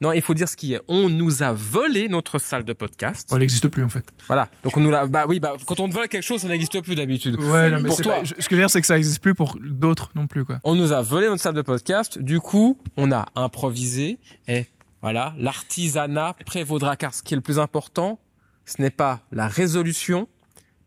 [0.00, 0.80] Non, il faut dire ce qui est.
[0.88, 3.28] On nous a volé notre salle de podcast.
[3.30, 4.04] Oh, elle n'existe plus en fait.
[4.26, 4.48] Voilà.
[4.64, 5.06] Donc on nous l'a.
[5.06, 7.36] Bah oui, bah quand on te vole quelque chose, ça n'existe plus d'habitude.
[7.40, 8.16] Ouais, non, mais Pour toi.
[8.16, 10.44] pas- ce que je veux dire, c'est que ça n'existe plus pour d'autres non plus,
[10.44, 10.58] quoi.
[10.64, 12.18] On nous a volé notre salle de podcast.
[12.18, 14.18] Du coup, on a improvisé.
[14.48, 14.66] Et
[15.00, 18.18] voilà, l'artisanat prévaudra car ce qui est le plus important,
[18.66, 20.26] ce n'est pas la résolution,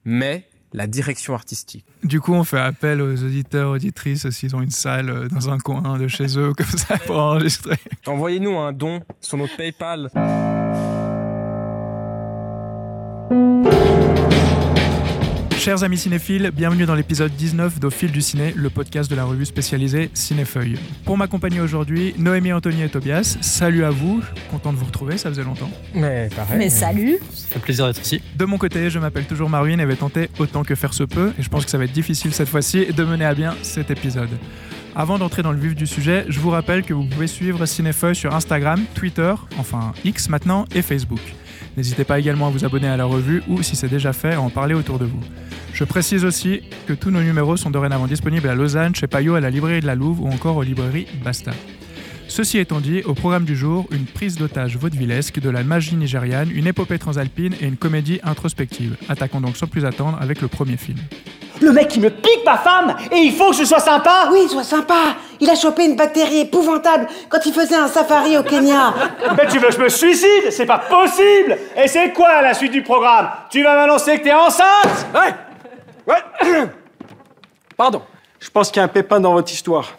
[0.04, 1.86] mais la direction artistique.
[2.04, 5.58] Du coup, on fait appel aux auditeurs, auditrices, s'ils ont une salle euh, dans un
[5.58, 7.78] coin de chez eux, comme ça, pour enregistrer.
[8.06, 10.10] Envoyez-nous un don sur notre PayPal.
[15.68, 19.26] Chers amis cinéphiles, bienvenue dans l'épisode 19 d'Au fil du ciné, le podcast de la
[19.26, 20.80] revue spécialisée Cinéfeuille.
[21.04, 23.36] Pour m'accompagner aujourd'hui, Noémie, Anthony et Tobias.
[23.42, 25.70] Salut à vous, content de vous retrouver, ça faisait longtemps.
[25.94, 26.58] Mais pareil.
[26.58, 28.22] Mais salut Ça fait plaisir d'être ici.
[28.38, 31.34] De mon côté, je m'appelle toujours Marvin et vais tenter autant que faire se peut,
[31.38, 33.92] et je pense que ça va être difficile cette fois-ci de mener à bien cet
[33.92, 34.30] épisode.
[34.96, 38.16] Avant d'entrer dans le vif du sujet, je vous rappelle que vous pouvez suivre Cinéfeuille
[38.16, 41.20] sur Instagram, Twitter, enfin X maintenant, et Facebook.
[41.78, 44.42] N'hésitez pas également à vous abonner à la revue ou, si c'est déjà fait, à
[44.42, 45.20] en parler autour de vous.
[45.74, 49.40] Je précise aussi que tous nos numéros sont dorénavant disponibles à Lausanne, chez Payot, à
[49.40, 51.52] la librairie de la Louve ou encore aux librairies Basta.
[52.28, 56.50] Ceci étant dit, au programme du jour, une prise d'otage vaudevillesque, de la magie nigériane,
[56.52, 58.98] une épopée transalpine et une comédie introspective.
[59.08, 60.98] Attaquons donc sans plus attendre avec le premier film.
[61.62, 64.30] Le mec, il me pique ma femme et il faut que je sois sympa.
[64.32, 65.16] Oui, sois sympa.
[65.40, 68.94] Il a chopé une bactérie épouvantable quand il faisait un safari au Kenya.
[69.38, 70.52] Mais tu veux que je me suicide?
[70.52, 71.58] C'est pas possible.
[71.76, 73.30] Et c'est quoi la suite du programme?
[73.50, 75.08] Tu vas m'annoncer que t'es enceinte?
[75.14, 75.34] Ouais.
[76.14, 76.64] Ouais.
[77.78, 78.02] Pardon,
[78.40, 79.94] je pense qu'il y a un pépin dans votre histoire.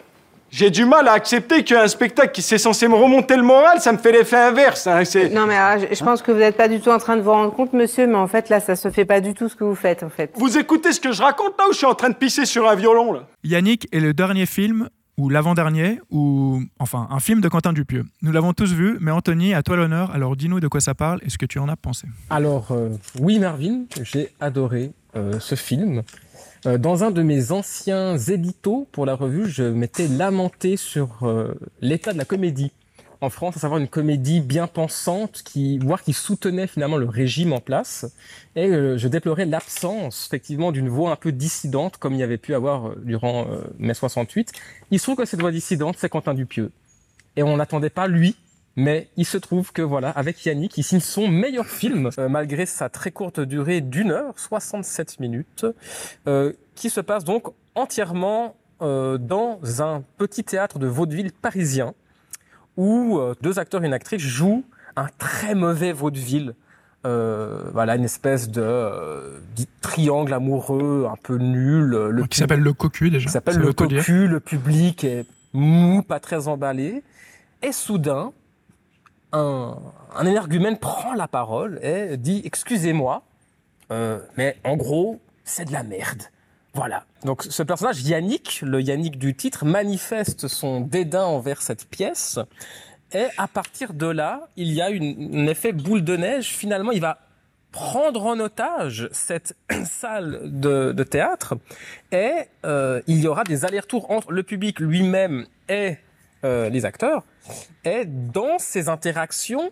[0.51, 3.91] J'ai du mal à accepter qu'un spectacle qui c'est censé me remonter le moral, ça
[3.91, 4.87] me fait l'effet inverse.
[4.87, 7.17] hein, Non mais ah, je je pense que vous n'êtes pas du tout en train
[7.17, 9.47] de vous rendre compte, monsieur, mais en fait là, ça se fait pas du tout
[9.49, 10.31] ce que vous faites, en fait.
[10.35, 12.67] Vous écoutez ce que je raconte là ou je suis en train de pisser sur
[12.69, 13.27] un violon là?
[13.43, 18.05] Yannick est le dernier film, ou l'avant-dernier, ou enfin un film de Quentin Dupieux.
[18.21, 21.19] Nous l'avons tous vu, mais Anthony, à toi l'honneur, alors dis-nous de quoi ça parle
[21.25, 22.07] et ce que tu en as pensé.
[22.29, 22.89] Alors, euh,
[23.19, 26.03] oui, Marvin, j'ai adoré euh, ce film.
[26.65, 31.53] Euh, dans un de mes anciens éditos pour la revue, je m'étais lamenté sur euh,
[31.79, 32.71] l'état de la comédie
[33.21, 37.53] en France, à savoir une comédie bien pensante, qui, voire qui soutenait finalement le régime
[37.53, 38.05] en place.
[38.55, 42.37] Et euh, je déplorais l'absence, effectivement, d'une voix un peu dissidente, comme il y avait
[42.37, 43.47] pu avoir durant
[43.77, 44.51] mai 68.
[44.91, 46.71] Il se trouve que cette voix dissidente, c'est Quentin Dupieux.
[47.35, 48.35] Et on n'attendait pas lui
[48.79, 52.65] mais il se trouve que voilà, avec Yannick, il signe son meilleur film, euh, malgré
[52.65, 55.65] sa très courte durée d'une heure, 67 minutes,
[56.27, 61.93] euh, qui se passe donc entièrement euh, dans un petit théâtre de vaudeville parisien,
[62.77, 64.63] où euh, deux acteurs et une actrice jouent
[64.95, 66.55] un très mauvais vaudeville.
[67.05, 69.39] Euh, voilà, une espèce de euh,
[69.81, 71.89] triangle amoureux un peu nul.
[71.89, 73.25] Le qui s'appelle le cocu déjà.
[73.25, 77.03] qui s'appelle le cocu, le public est mou, pas très emballé.
[77.61, 78.31] Et soudain,
[79.31, 79.77] un,
[80.15, 83.23] un énergumène prend la parole et dit Excusez-moi,
[83.91, 86.23] euh, mais en gros, c'est de la merde.
[86.73, 87.05] Voilà.
[87.25, 92.39] Donc ce personnage, Yannick, le Yannick du titre, manifeste son dédain envers cette pièce.
[93.11, 96.49] Et à partir de là, il y a une, un effet boule de neige.
[96.49, 97.19] Finalement, il va
[97.71, 101.55] prendre en otage cette salle de, de théâtre
[102.11, 102.31] et
[102.65, 105.97] euh, il y aura des allers-retours entre le public lui-même et
[106.43, 107.23] euh, les acteurs.
[107.85, 109.71] Et dans ces interactions,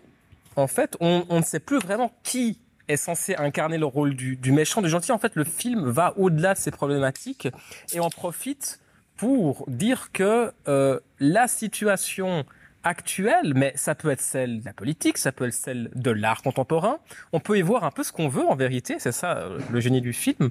[0.56, 2.58] en fait, on, ne sait plus vraiment qui
[2.88, 5.12] est censé incarner le rôle du, du méchant, du gentil.
[5.12, 7.48] En fait, le film va au-delà de ces problématiques
[7.92, 8.80] et en profite
[9.16, 12.44] pour dire que euh, la situation
[12.84, 16.42] actuelle, mais ça peut être celle de la politique, ça peut être celle de l'art
[16.42, 16.98] contemporain,
[17.32, 19.80] on peut y voir un peu ce qu'on veut en vérité, c'est ça euh, le
[19.80, 20.50] génie du film,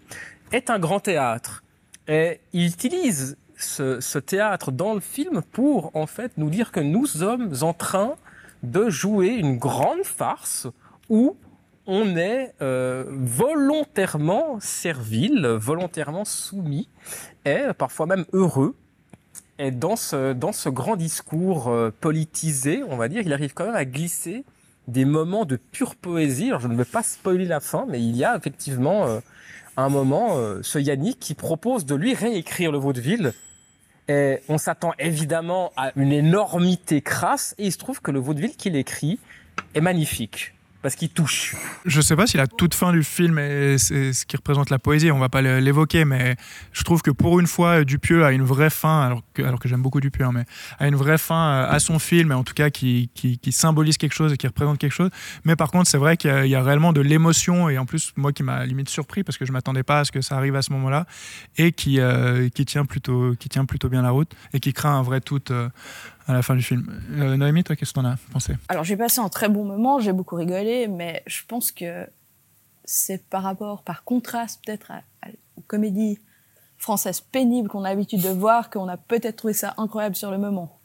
[0.52, 1.64] est un grand théâtre.
[2.08, 6.80] Et il utilise ce, ce théâtre dans le film pour en fait nous dire que
[6.80, 8.16] nous sommes en train
[8.64, 10.68] de jouer une grande farce
[11.10, 11.36] où
[11.86, 16.90] on est euh, volontairement servile, volontairement soumis,
[17.46, 18.76] et parfois même heureux.
[19.60, 23.66] Et dans ce, dans ce grand discours euh, politisé, on va dire, il arrive quand
[23.66, 24.44] même à glisser
[24.88, 26.48] des moments de pure poésie.
[26.48, 29.20] Alors je ne vais pas spoiler la fin, mais il y a effectivement euh,
[29.76, 33.34] un moment, euh, ce Yannick qui propose de lui réécrire le vaudeville.
[34.10, 38.56] Et on s'attend évidemment à une énormité crasse, et il se trouve que le vaudeville
[38.56, 39.20] qu'il écrit
[39.76, 40.54] est magnifique.
[40.84, 41.56] Parce qu'il touche.
[41.86, 44.78] Je sais pas si la toute fin du film est, c'est ce qui représente la
[44.80, 46.36] poésie, on va pas l'évoquer, mais
[46.72, 49.68] je trouve que pour une fois, Dupieux a une vraie fin, alors que, alors que
[49.68, 50.46] j'aime beaucoup Dupieux, hein, mais
[50.78, 53.98] a une vraie fin euh, à son film, et en tout cas qui, qui, symbolise
[53.98, 55.10] quelque chose et qui représente quelque chose.
[55.46, 58.32] Mais par contre, c'est vrai qu'il y, a- réellement de l'émotion, et en plus, moi
[58.32, 60.62] qui m'a limite surpris, parce que je m'attendais pas à ce que ça arrive à
[60.62, 61.06] ce moment-là,
[61.58, 64.90] et qui, euh, qui, tient plutôt, qui tient plutôt bien la route, et qui crée
[64.90, 65.42] un vrai tout.
[65.52, 65.70] euh,
[66.28, 67.02] à la fin du film.
[67.14, 68.54] Euh, Noémie, toi, qu'est-ce que t'en as pensé?
[68.68, 72.08] Alors j'ai passé un très bon moment, j'ai beaucoup rigolé, mais je pense que
[72.86, 74.92] c'est par rapport, par contraste peut-être
[75.58, 76.20] aux comédies
[76.78, 80.38] françaises pénibles qu'on a l'habitude de voir qu'on a peut-être trouvé ça incroyable sur le
[80.38, 80.78] moment.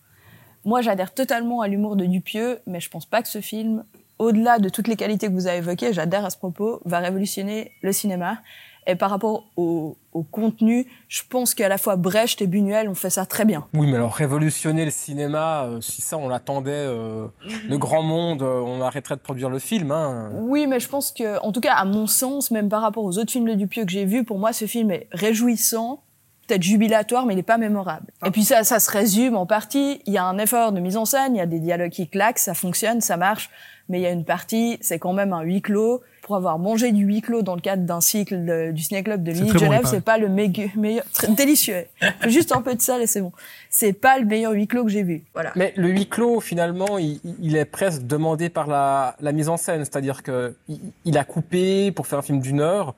[0.64, 3.84] Moi j'adhère totalement à l'humour de Dupieux, mais je pense pas que ce film,
[4.18, 7.72] au-delà de toutes les qualités que vous avez évoquées, j'adhère à ce propos, va révolutionner
[7.82, 8.38] le cinéma.
[8.87, 12.94] Et par rapport au, au contenu, je pense qu'à la fois Brecht et Buñuel ont
[12.94, 13.67] fait ça très bien.
[13.75, 17.29] Oui, mais alors révolutionner le cinéma, euh, si ça on l'attendait, euh,
[17.69, 19.90] le grand monde, euh, on arrêterait de produire le film.
[19.90, 20.31] Hein.
[20.34, 23.19] Oui, mais je pense que, en tout cas, à mon sens, même par rapport aux
[23.19, 26.02] autres films de Dupieux que j'ai vus, pour moi, ce film est réjouissant,
[26.46, 28.06] peut-être jubilatoire, mais il n'est pas mémorable.
[28.26, 30.02] Et puis ça, ça se résume en partie.
[30.06, 32.08] Il y a un effort de mise en scène, il y a des dialogues qui
[32.08, 33.49] claquent, ça fonctionne, ça marche.
[33.92, 36.00] Mais il y a une partie, c'est quand même un huis clos.
[36.22, 39.22] Pour avoir mangé du huis clos dans le cadre d'un cycle de- du Ciné Club
[39.24, 39.96] de Lille bon, Genève, paraît.
[39.96, 41.84] c'est pas le meilleur, très délicieux.
[42.28, 43.32] Juste un peu de sel et c'est bon.
[43.70, 45.24] C'est pas le meilleur huis clos que j'ai vu.
[45.34, 45.50] Voilà.
[45.56, 49.56] Mais le huis clos, finalement, il, il est presque demandé par la, la mise en
[49.56, 49.80] scène.
[49.84, 52.94] C'est-à-dire que il, il a coupé pour faire un film d'une heure.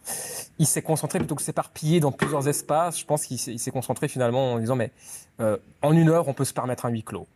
[0.58, 3.00] Il s'est concentré plutôt que de s'éparpiller dans plusieurs espaces.
[3.00, 4.90] Je pense qu'il s'est il s'est concentré finalement en disant mais
[5.40, 7.26] euh, en une heure, on peut se permettre un huis clos.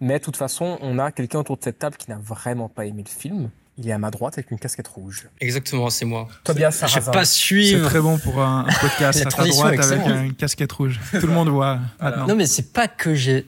[0.00, 2.84] Mais de toute façon, on a quelqu'un autour de cette table qui n'a vraiment pas
[2.86, 3.50] aimé le film.
[3.78, 5.28] Il est à ma droite avec une casquette rouge.
[5.40, 6.28] Exactement, c'est moi.
[6.44, 7.12] Tobias Je vais Sarrazin.
[7.12, 7.88] pas C'est suivre.
[7.88, 11.00] très bon pour un, un podcast à ta droite avec une casquette rouge.
[11.18, 12.26] Tout le monde voit maintenant.
[12.26, 13.46] Non, mais c'est pas que j'ai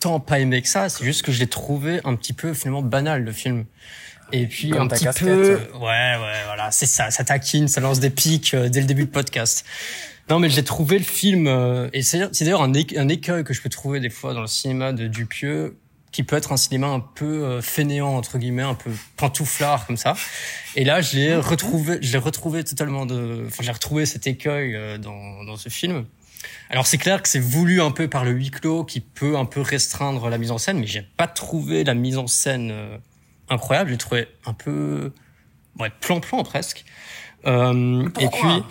[0.00, 2.82] tant pas aimé que ça, c'est juste que je l'ai trouvé un petit peu finalement
[2.82, 3.64] banal le film.
[4.32, 5.24] Et puis Comme un petit casquette.
[5.26, 8.86] peu, ouais, ouais, voilà, c'est ça, ça taquine, ça lance des pics euh, dès le
[8.86, 9.64] début de podcast.
[10.30, 13.62] Non, mais j'ai trouvé le film, euh, et c'est d'ailleurs un, un écueil que je
[13.62, 15.78] peux trouver des fois dans le cinéma de Dupieux,
[16.12, 19.96] qui peut être un cinéma un peu euh, fainéant entre guillemets, un peu pantouflard comme
[19.96, 20.14] ça.
[20.76, 24.74] Et là, je l'ai retrouvé, je l'ai retrouvé totalement de, enfin, j'ai retrouvé cet écueil
[24.74, 26.06] euh, dans dans ce film.
[26.70, 29.44] Alors c'est clair que c'est voulu un peu par le huis clos qui peut un
[29.44, 32.96] peu restreindre la mise en scène, mais j'ai pas trouvé la mise en scène euh,
[33.48, 33.90] incroyable.
[33.90, 35.12] J'ai trouvé un peu
[35.78, 36.84] ouais plan-plan presque.
[37.46, 38.62] Euh, et puis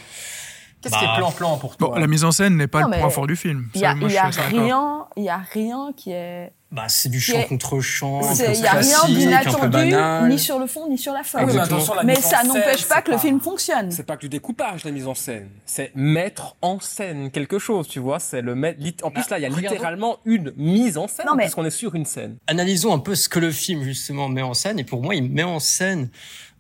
[0.82, 2.90] Qu'est-ce Bah, qui est plan-plan pour Bon, toi la mise en scène n'est pas Non,
[2.90, 3.68] le point fort du film.
[3.74, 7.22] Il y a, y a rien, il y a rien qui est bah c'est du
[7.22, 9.96] chant est- contre chant, Il n'y a rien d'inattendu,
[10.30, 11.46] ni sur le fond, ni sur la forme.
[11.50, 11.58] Oui,
[12.04, 13.90] mais ça n'empêche pas que le film fonctionne.
[13.90, 15.50] C'est pas que du découpage, la mise en scène.
[15.66, 18.20] C'est mettre en scène quelque chose, tu vois.
[18.20, 18.82] C'est le mettre.
[18.82, 19.76] lit- En plus, Ah, là, il y a regardons.
[19.76, 22.36] littéralement une mise en scène, Non, mais- puisqu'on est sur une scène.
[22.48, 24.78] analysons un peu ce que le film justement met en scène.
[24.78, 26.10] Et pour moi, il met en scène.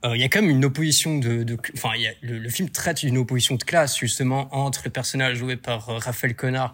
[0.05, 2.69] Euh, Il y a quand même une opposition de, de enfin, a, le, le film
[2.69, 6.71] traite d'une opposition de classe justement entre le personnage joué par euh, Raphaël Connard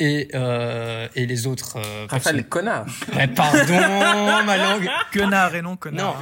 [0.00, 1.76] et euh, et les autres.
[1.76, 2.86] euh, Raphaël Connard.
[3.14, 3.58] Ouais, pardon,
[4.44, 4.88] ma langue.
[5.12, 6.20] Connard et non Non, connard.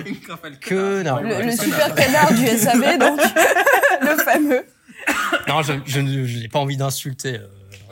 [0.67, 1.23] Connard.
[1.23, 3.21] Le, le super canard du SAV, donc,
[4.03, 4.67] le fameux.
[5.49, 7.37] Non, je, je, n'ai pas envie d'insulter.
[7.39, 7.47] euh,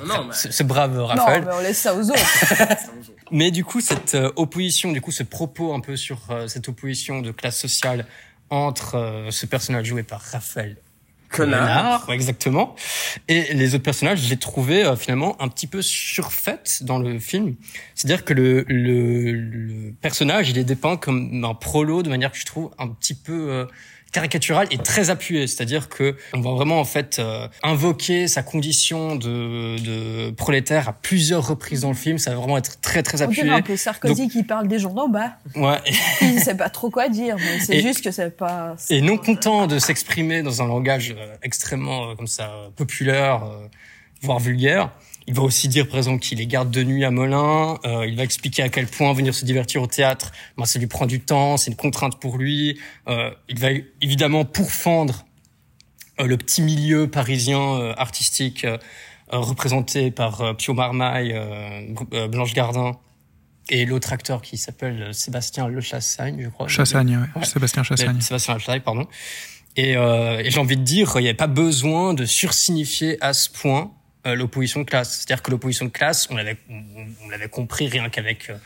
[0.07, 1.45] Non, mais- ce, ce brave Non, Raphaël.
[1.47, 2.21] mais on laisse ça aux autres.
[3.31, 6.69] Mais du coup, cette euh, opposition, du coup, ce propos un peu sur euh, cette
[6.69, 8.07] opposition de classe sociale
[8.51, 10.77] entre euh, ce personnage joué par Raphaël
[11.31, 12.11] Connard.
[12.11, 12.75] exactement,
[13.29, 17.55] et les autres personnages, les trouvais euh, finalement un petit peu surfaites dans le film.
[17.95, 22.39] C'est-à-dire que le, le, le personnage, il est dépeint comme un prolo de manière que
[22.39, 23.67] je trouve un petit peu
[24.13, 25.47] caricaturale et très appuyée.
[25.47, 30.93] C'est-à-dire que on va vraiment en fait euh, invoquer sa condition de, de prolétaire à
[30.93, 32.19] plusieurs reprises dans le film.
[32.19, 33.43] Ça va vraiment être très très On appuyé.
[33.45, 35.33] dirait un peu Sarkozy qui parle des d'en bas.
[35.55, 35.79] Ouais.
[36.23, 38.77] Il sait pas trop quoi dire, mais c'est juste que c'est pas.
[38.91, 43.67] Et non content de s'exprimer dans un langage euh, extrêmement euh, comme ça populaire, euh,
[44.23, 44.91] voire vulgaire,
[45.29, 47.79] il va aussi dire par exemple qu'il est garde de nuit à Melun.
[47.85, 50.87] euh, il va expliquer à quel point venir se divertir au théâtre, ben, ça lui
[50.89, 52.81] prend du temps, c'est une contrainte pour lui.
[53.09, 53.69] Euh, il va
[54.01, 55.27] évidemment pourfendre
[56.19, 58.79] euh, le petit milieu parisien euh, artistique euh,
[59.31, 61.39] représenté par euh, Pio Marmaille,
[62.31, 62.97] Blanche Gardin
[63.69, 66.69] et l'autre acteur qui s'appelle Sébastien Le Chassagne, je crois.
[66.69, 67.41] Chassagne, ouais.
[67.41, 67.45] Ouais.
[67.45, 68.19] Sébastien Chassagne.
[68.23, 69.07] Sébastien Lachataille, pardon.
[69.77, 73.35] Et, euh, et j'ai envie de dire, il n'y avait pas besoin de sursignifier à
[73.35, 73.93] ce point
[74.25, 75.19] l'opposition de classe.
[75.19, 76.83] C'est-à-dire que l'opposition de classe, on l'avait, on,
[77.25, 78.57] on l'avait compris rien qu'avec euh,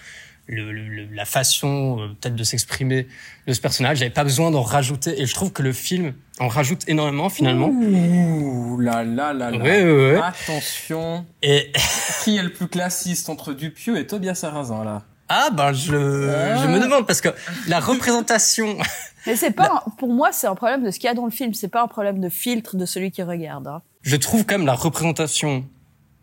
[0.49, 3.07] le, le- le- la façon euh, peut-être de s'exprimer
[3.47, 3.99] de ce personnage.
[3.99, 5.21] J'avais pas besoin d'en rajouter.
[5.21, 7.69] Et je trouve que le film en rajoute énormément finalement.
[7.69, 9.57] Ouh là là là là.
[9.59, 10.21] Ouais, ouais, ouais.
[10.23, 11.25] Attention.
[11.43, 11.71] Et
[12.25, 15.05] Qui est le plus classiste entre Dupieux et Tobias Sarrazin, là?
[15.35, 17.31] Ah ben je, je me demande parce que
[17.69, 18.77] la représentation
[19.27, 21.25] Mais c'est pas, un- pour moi, c'est un problème de ce qu'il y a dans
[21.25, 21.55] le film.
[21.55, 23.69] C'est pas un problème de filtre de celui qui regarde.
[23.69, 23.81] hein.
[24.03, 25.65] je trouve quand même la représentation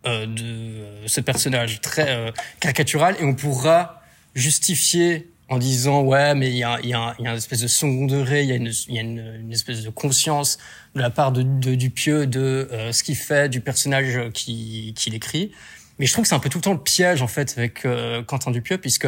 [0.06, 4.02] euh, de euh, ce personnage très euh, caricatural et on pourra
[4.36, 7.38] justifier en disant ouais mais il y a, il y, a, il y a une
[7.38, 9.90] espèce de second degré, il y a, une, il y a une, une espèce de
[9.90, 10.58] conscience
[10.96, 15.16] de la part de, de Dupieux de euh, ce qu'il fait, du personnage qui qu'il
[15.16, 15.52] écrit.
[16.00, 17.86] Mais je trouve que c'est un peu tout le temps le piège en fait avec
[17.86, 19.08] euh, Quentin Dupieux, puisque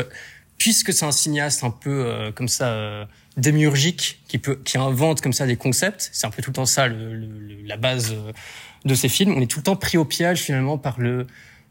[0.58, 3.06] puisque c'est un cinéaste un peu euh, comme ça euh,
[3.38, 6.10] démiurgique qui peut qui invente comme ça des concepts.
[6.14, 8.32] C'est un peu tout le temps ça le, le- la base euh,
[8.86, 9.34] de ses films.
[9.38, 11.26] On est tout le temps pris au piège finalement par le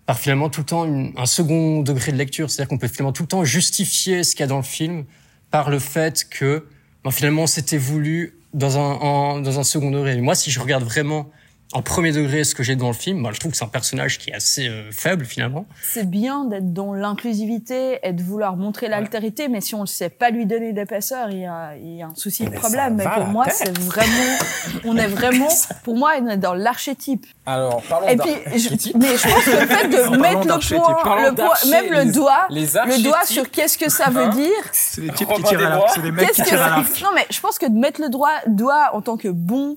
[0.07, 2.50] par finalement tout le temps une- un second degré de lecture.
[2.50, 5.05] C'est-à-dire qu'on peut finalement tout le temps justifier ce qu'il y a dans le film
[5.50, 6.67] par le fait que
[7.05, 10.21] ben, finalement c'était voulu dans un en- dans un second degré.
[10.21, 11.31] Moi, si je regarde vraiment
[11.73, 13.69] en premier degré ce que j'ai dans le film, ben, je trouve que c'est un
[13.69, 15.67] personnage qui est assez euh, faible finalement.
[15.83, 20.11] C'est bien d'être dans l'inclusivité et de vouloir montrer l'altérité, mais si on ne sait
[20.11, 22.97] pas lui donner d'épaisseur, il y a, il y a un souci de Mais problème.
[22.97, 24.39] Mais pour moi, c'est vraiment,
[24.85, 25.49] on est vraiment,
[25.85, 27.25] pour moi, on est dans l'archétype.
[27.47, 31.31] Alors, parlons Et puis, je, mais je pense que le fait de mettre le point,
[31.31, 34.29] le point, même le les- doigt, les le doigt sur qu'est-ce que ça veut hein.
[34.31, 35.91] dire, C'est des types qui tirent à l'arc.
[35.95, 37.00] C'est des mecs qui Qu'est-ce tirent à l'arc.
[37.03, 39.77] non mais je pense que de mettre le doigt, doigt en tant que bon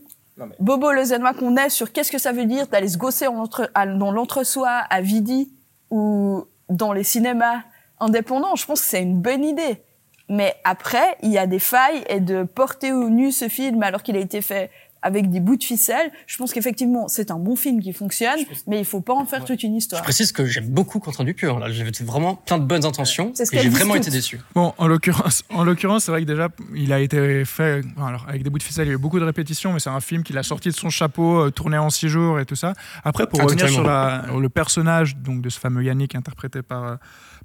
[0.60, 1.04] Bobo le
[1.38, 5.02] qu'on est sur qu'est-ce que ça veut dire d'aller se gosser en dans l'entre-soi à
[5.02, 5.52] Vidi
[5.92, 7.62] ou dans les cinémas
[8.00, 9.82] indépendants, je pense que c'est une bonne idée.
[10.30, 14.02] Mais après, il y a des failles et de porter au nu ce film alors
[14.02, 14.72] qu'il a été fait
[15.04, 18.80] avec des bouts de ficelle, je pense qu'effectivement c'est un bon film qui fonctionne, mais
[18.80, 20.02] il faut pas en faire toute une Je histoire.
[20.02, 21.50] précise que j'aime beaucoup Quentin Dupieux.
[21.60, 24.04] Là, j'avais vraiment plein de bonnes intentions ce et j'ai vraiment toutes.
[24.08, 24.40] été déçu.
[24.56, 28.26] Bon, en l'occurrence, en l'occurrence, c'est vrai que déjà, il a été fait, enfin, alors,
[28.28, 30.00] avec des bouts de ficelle, il y a eu beaucoup de répétitions, mais c'est un
[30.00, 32.74] film qu'il a sorti de son chapeau, euh, tourné en six jours et tout ça.
[33.04, 33.84] Après, pour Ah, revenir totalement.
[33.84, 36.96] sur la- le personnage donc de ce fameux Yannick interprété par euh,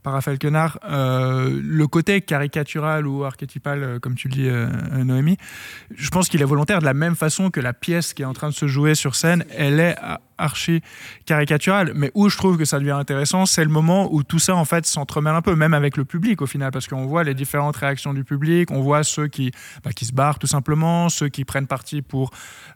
[0.03, 4.69] par Raphaël Quenard, euh, le côté caricatural ou archétypal, euh, comme tu le dis, euh,
[5.05, 5.37] Noémie,
[5.95, 8.33] je pense qu'il est volontaire de la même façon que la pièce qui est en
[8.33, 9.97] train de se jouer sur scène, elle est
[10.39, 10.81] archi
[11.27, 11.93] caricaturale.
[11.95, 14.65] Mais où je trouve que ça devient intéressant, c'est le moment où tout ça en
[14.65, 17.77] fait s'entremêle un peu, même avec le public au final, parce qu'on voit les différentes
[17.77, 19.53] réactions du public, on voit ceux qui,
[19.85, 22.31] bah, qui se barrent tout simplement, ceux qui prennent parti pour,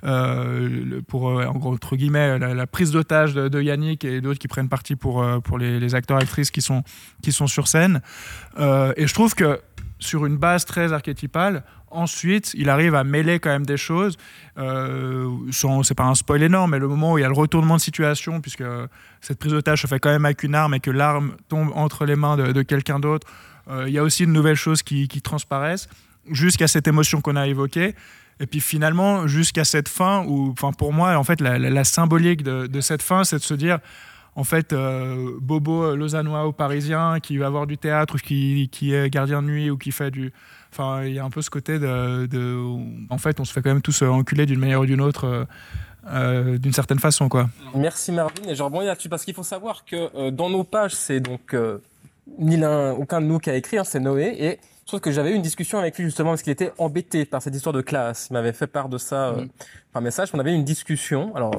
[0.04, 4.97] euh, pour euh, entre guillemets, la, prise d'otage de, Yannick et d'autres qui prennent parti
[4.97, 6.83] pour, euh, pour les, acteurs actrices qui sont,
[7.23, 8.00] qui sont sur scène.
[8.59, 9.61] Et je trouve que
[9.99, 14.16] sur une base très archétypale, ensuite, il arrive à mêler quand même des choses.
[14.58, 17.76] Euh, c'est pas un spoil énorme, mais le moment où il y a le retournement
[17.76, 18.64] de situation, puisque
[19.20, 22.04] cette prise d'otage se fait quand même avec une arme et que l'arme tombe entre
[22.04, 23.26] les mains de, de quelqu'un d'autre,
[23.68, 25.88] euh, il y a aussi de nouvelles choses qui, qui transparaissent,
[26.30, 27.94] jusqu'à cette émotion qu'on a évoquée.
[28.40, 32.66] Et puis finalement, jusqu'à cette fin où, enfin pour moi, en fait, la, symbolique de,
[32.66, 33.78] de cette fin, c'est de se dire,
[34.34, 39.10] en fait, euh, Bobo lausannois ou parisien qui va avoir du théâtre ou qui, est
[39.10, 40.32] gardien de nuit ou qui fait du...
[40.72, 42.26] Enfin, il y a un peu ce côté de...
[43.10, 45.26] en fait, on se fait quand même tous euh, enculer d'une manière ou d'une autre,
[45.26, 45.44] euh,
[46.08, 47.48] euh, d'une certaine façon, quoi.
[47.74, 50.94] Merci Marvin et je rebondis là-dessus parce qu'il faut savoir que euh, dans nos pages
[50.94, 51.78] c'est donc euh,
[52.38, 55.10] ni l'un aucun de nous qui a écrit, hein, c'est Noé et je trouve que
[55.12, 57.80] j'avais eu une discussion avec lui justement parce qu'il était embêté par cette histoire de
[57.82, 58.26] classe.
[58.30, 59.44] Il m'avait fait part de ça euh,
[59.92, 60.30] par message.
[60.34, 61.32] On avait eu une discussion.
[61.36, 61.52] Alors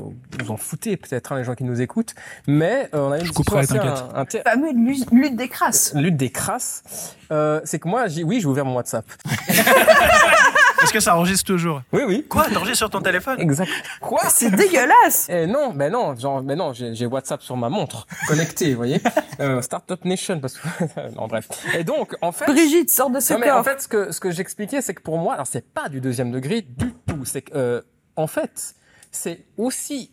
[0.44, 2.14] vous en foutez peut-être hein, les gens qui nous écoutent,
[2.48, 5.48] mais euh, on a eu une Je discussion assez un- inté- Fameux lutte, lutte des
[5.48, 5.94] crasses.
[5.96, 7.16] lutte des crasses.
[7.32, 9.06] Euh, c'est que moi, j'ai- oui, j'ai ouvert mon WhatsApp.
[10.84, 11.82] Est-ce que ça enregistre toujours?
[11.92, 12.26] Oui, oui.
[12.28, 12.50] Quoi?
[12.50, 13.40] T'enregistres sur ton téléphone?
[13.40, 13.70] Exact.
[14.02, 14.22] Quoi?
[14.30, 15.28] C'est dégueulasse.
[15.30, 19.02] Eh non, mais non, genre, mais non, j'ai WhatsApp sur ma montre, connecté, vous voyez.
[19.40, 20.68] Euh, Startup Nation, parce que
[21.16, 21.48] non, bref.
[21.78, 23.60] Et donc, en fait, Brigitte sort de ce non, mais corps.
[23.60, 26.02] en fait, ce que ce que j'expliquais, c'est que pour moi, alors c'est pas du
[26.02, 27.26] deuxième degré du tout.
[27.26, 27.82] C'est que, euh,
[28.16, 28.76] en fait,
[29.12, 30.12] c'est aussi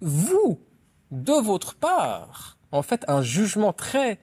[0.00, 0.58] vous,
[1.10, 4.18] de votre part, en fait, un jugement très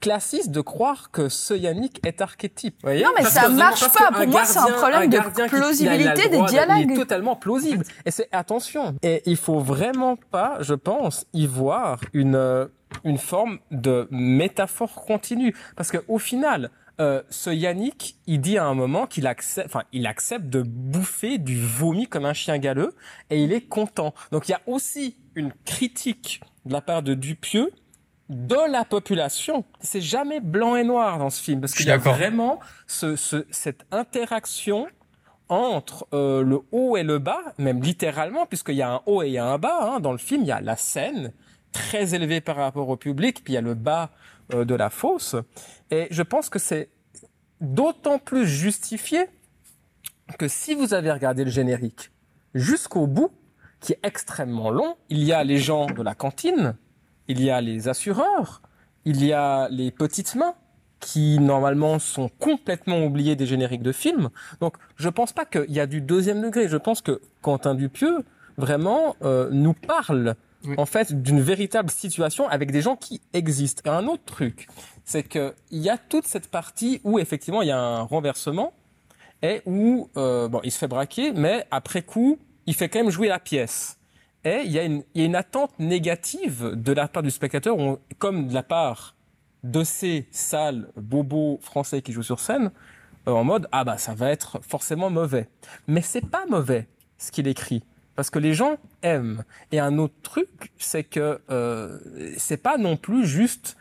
[0.00, 2.74] classiste de croire que ce Yannick est archétype.
[2.82, 4.10] vous voyez Non, mais Parce ça marche pas.
[4.12, 6.90] Pour moi, c'est un problème de plausibilité des de- Il dialogues.
[6.90, 7.84] est totalement plausible.
[8.06, 8.96] Et c'est attention.
[9.02, 12.66] Et il faut vraiment pas, je pense, y voir une euh,
[13.04, 16.70] une forme de métaphore continue, parce que au final.
[17.00, 21.38] Euh, ce Yannick, il dit à un moment qu'il accepte, enfin, il accepte de bouffer
[21.38, 22.92] du vomi comme un chien galeux,
[23.30, 24.14] et il est content.
[24.32, 27.70] Donc il y a aussi une critique de la part de Dupieux
[28.28, 29.64] de la population.
[29.80, 33.46] C'est jamais blanc et noir dans ce film, parce qu'il y a vraiment ce, ce-
[33.50, 34.86] cette interaction
[35.48, 39.28] entre euh, le haut et le bas, même littéralement, puisqu'il y a un haut et
[39.28, 39.78] il y a un bas.
[39.80, 40.00] hein.
[40.00, 41.32] Dans le film, il y a la scène
[41.72, 44.10] très élevée par rapport au public, puis il y a le bas
[44.52, 45.36] euh, de la fosse.
[45.90, 46.90] Et je pense que c'est
[47.62, 49.24] d'autant plus justifié
[50.38, 52.10] que si vous avez regardé le générique
[52.54, 53.30] jusqu'au bout,
[53.80, 56.76] qui est extrêmement long, il y a les gens de la cantine,
[57.28, 58.62] il y a les assureurs,
[59.04, 60.54] il y a les petites mains
[61.00, 64.30] qui normalement sont complètement oubliés des génériques de films.
[64.60, 66.68] Donc je pense pas qu'il y a du deuxième degré.
[66.68, 68.24] Je pense que Quentin Dupieux
[68.56, 70.74] vraiment euh, nous parle Oui.
[70.76, 73.82] en fait d'une véritable situation avec des gens qui existent.
[73.84, 74.66] Et un autre truc,
[75.04, 78.72] c'est que il y a toute cette partie où effectivement il y a un renversement
[79.42, 83.10] et où euh, bon il se fait braquer, mais après coup il fait quand même
[83.10, 83.97] jouer la pièce.
[84.44, 87.76] Et il y, a une, y a une attente négative de la part du spectateur,
[88.18, 89.16] comme de la part
[89.64, 92.70] de ces sales bobos français qui jouent sur scène,
[93.26, 95.48] euh, en mode ah bah ça va être forcément mauvais.
[95.86, 96.86] Mais c'est pas mauvais
[97.18, 97.82] ce qu'il écrit
[98.18, 99.44] parce que les gens aiment.
[99.70, 101.98] Et un autre truc, c'est que euh,
[102.36, 103.76] c'est pas non plus juste,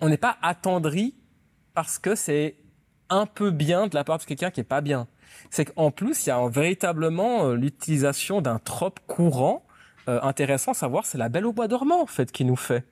[0.00, 1.16] on n'est pas attendri
[1.72, 2.56] parce que c'est
[3.08, 5.08] un peu bien de la part de quelqu'un qui est pas bien.
[5.50, 9.66] C'est qu'en plus, il y a véritablement euh, l'utilisation d'un trope courant
[10.08, 12.84] euh, intéressant à savoir, c'est la belle au bois dormant en fait qui nous fait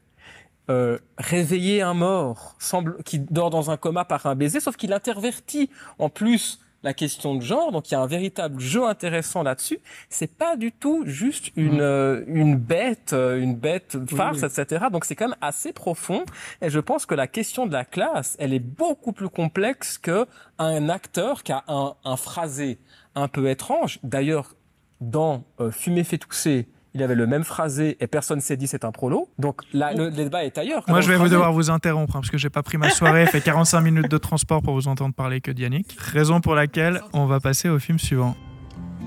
[0.71, 4.93] euh, réveiller un mort semble qui dort dans un coma par un baiser, sauf qu'il
[4.93, 9.43] intervertit en plus la question de genre, donc il y a un véritable jeu intéressant
[9.43, 9.79] là-dessus.
[10.09, 14.87] C'est pas du tout juste une euh, une bête, euh, une bête farce, etc.
[14.91, 16.25] Donc c'est quand même assez profond.
[16.61, 20.27] Et je pense que la question de la classe, elle est beaucoup plus complexe que
[20.59, 22.79] un acteur qui a un, un phrasé
[23.15, 23.99] un peu étrange.
[24.03, 24.55] D'ailleurs,
[25.01, 28.85] dans euh, Fumer fait tousser, il avait le même phrasé et personne s'est dit c'est
[28.85, 29.29] un prolo.
[29.39, 30.85] Donc là, le, le débat est ailleurs.
[30.89, 33.27] Moi, je vais vous devoir vous interrompre hein, parce que j'ai pas pris ma soirée,
[33.27, 35.97] fait 45 minutes de transport pour vous entendre parler que d'Yannick.
[35.99, 38.37] Raison pour laquelle on va passer au film suivant.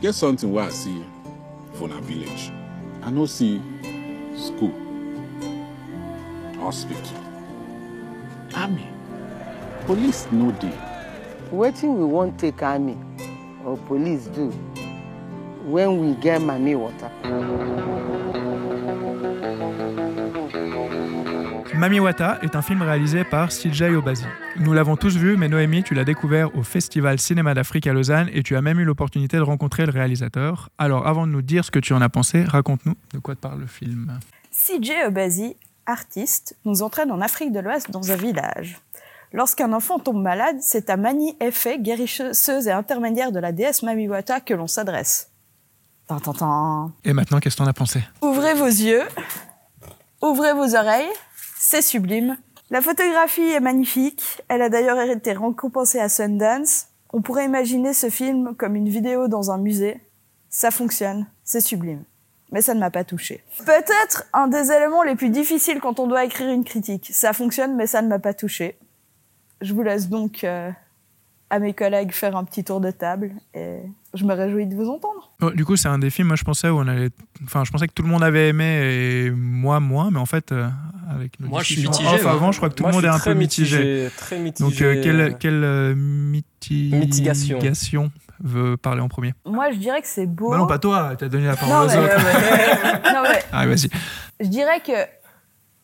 [0.01, 1.01] Get something where I see
[1.73, 2.51] for village.
[3.05, 3.61] I no see
[4.35, 4.71] school,
[6.59, 7.19] hospital,
[8.55, 8.87] army,
[9.85, 10.73] police no dey.
[11.51, 12.97] Wetin we wan take army
[13.63, 14.51] or police do
[15.65, 17.09] when we get mami water?
[21.77, 24.23] Mamiwata est un film réalisé par CJ Obazi.
[24.57, 28.29] Nous l'avons tous vu, mais Noémie, tu l'as découvert au Festival Cinéma d'Afrique à Lausanne
[28.33, 30.69] et tu as même eu l'opportunité de rencontrer le réalisateur.
[30.77, 33.41] Alors, avant de nous dire ce que tu en as pensé, raconte-nous de quoi te
[33.41, 34.19] parle le film.
[34.51, 38.79] CJ Obazi, artiste, nous entraîne en Afrique de l'Ouest dans un village.
[39.33, 44.39] Lorsqu'un enfant tombe malade, c'est à Mani Effet, guérisseuse et intermédiaire de la déesse Mamiwata,
[44.39, 45.29] que l'on s'adresse.
[47.03, 47.99] Et maintenant, qu'est-ce que t'en as pensé?
[48.21, 49.03] Ouvrez vos yeux,
[50.21, 51.09] ouvrez vos oreilles,
[51.57, 52.37] c'est sublime.
[52.69, 56.87] La photographie est magnifique, elle a d'ailleurs été récompensée à Sundance.
[57.11, 59.99] On pourrait imaginer ce film comme une vidéo dans un musée.
[60.49, 62.03] Ça fonctionne, c'est sublime.
[62.51, 63.43] Mais ça ne m'a pas touché.
[63.65, 67.09] Peut-être un des éléments les plus difficiles quand on doit écrire une critique.
[67.11, 68.77] Ça fonctionne, mais ça ne m'a pas touché.
[69.61, 70.71] Je vous laisse donc euh,
[71.49, 73.79] à mes collègues faire un petit tour de table et
[74.15, 75.31] je me réjouis de vous entendre.
[75.41, 77.09] Oh, Du coup, c'est un des films, moi je pensais où on allait.
[77.43, 80.51] Enfin, je pensais que tout le monde avait aimé et moi moins, mais en fait,
[80.51, 80.67] euh,
[81.09, 82.31] avec nos Moi, je suis mitigé, off moi.
[82.31, 84.09] avant, je crois que tout Moi, le monde est un peu mitigé.
[84.17, 84.63] Très mitigé.
[84.69, 87.55] Donc, euh, quelle, quelle euh, miti- Mitigation.
[87.57, 88.11] mitigation
[88.43, 89.33] veut parler en premier?
[89.45, 90.51] Moi, je dirais que c'est beau.
[90.51, 92.15] Bah non, pas toi, t'as donné la Non, parole aux mais- autres.
[93.13, 93.89] Non, mais Allez, vas-y.
[94.41, 94.91] je dirais que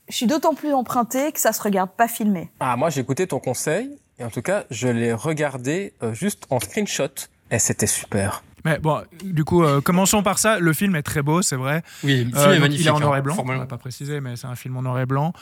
[0.09, 2.49] je suis d'autant plus emprunté que ça se regarde pas filmé.
[2.59, 3.89] Ah, moi, j'ai écouté ton conseil.
[4.19, 7.07] Et en tout cas, je l'ai regardé euh, juste en screenshot.
[7.51, 8.43] Et c'était super.
[8.63, 10.59] Mais bon, du coup, euh, commençons par ça.
[10.59, 11.81] Le film est très beau, c'est vrai.
[12.03, 12.85] Oui, le film Euh, est magnifique.
[12.85, 14.83] Il est en noir hein, et blanc, on pas précisé, mais c'est un film en
[14.83, 15.33] noir et blanc.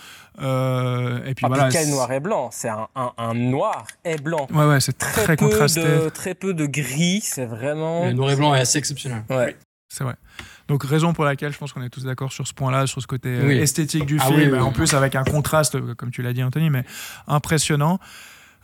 [0.41, 1.69] Euh, et puis Ah, voilà.
[1.69, 4.47] quel noir et blanc C'est un, un, un noir et blanc.
[4.53, 5.83] Ouais, ouais, c'est Très, contrasté.
[5.83, 7.19] de très peu de gris.
[7.21, 8.05] C'est vraiment.
[8.05, 9.23] Le noir et blanc est assez exceptionnel.
[9.29, 9.57] Ouais.
[9.89, 10.15] C'est vrai.
[10.69, 13.07] Donc raison pour laquelle je pense qu'on est tous d'accord sur ce point-là, sur ce
[13.07, 13.57] côté euh, Oui.
[13.57, 16.69] esthétique du Ah film, oui, en plus avec un contraste, comme tu l'as dit Anthony,
[16.69, 16.85] mais
[17.27, 17.99] impressionnant.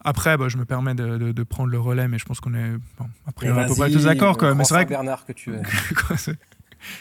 [0.05, 2.53] Après, bah, je me permets de, de- de prendre le relais, mais je pense qu'on
[2.53, 4.37] est bon, après à peu près tous d'accord.
[4.37, 4.53] quoi.
[4.55, 5.61] Mais c'est vrai que Bernard que tu es.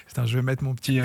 [0.06, 1.04] Putain, je vais mettre mon petit, euh,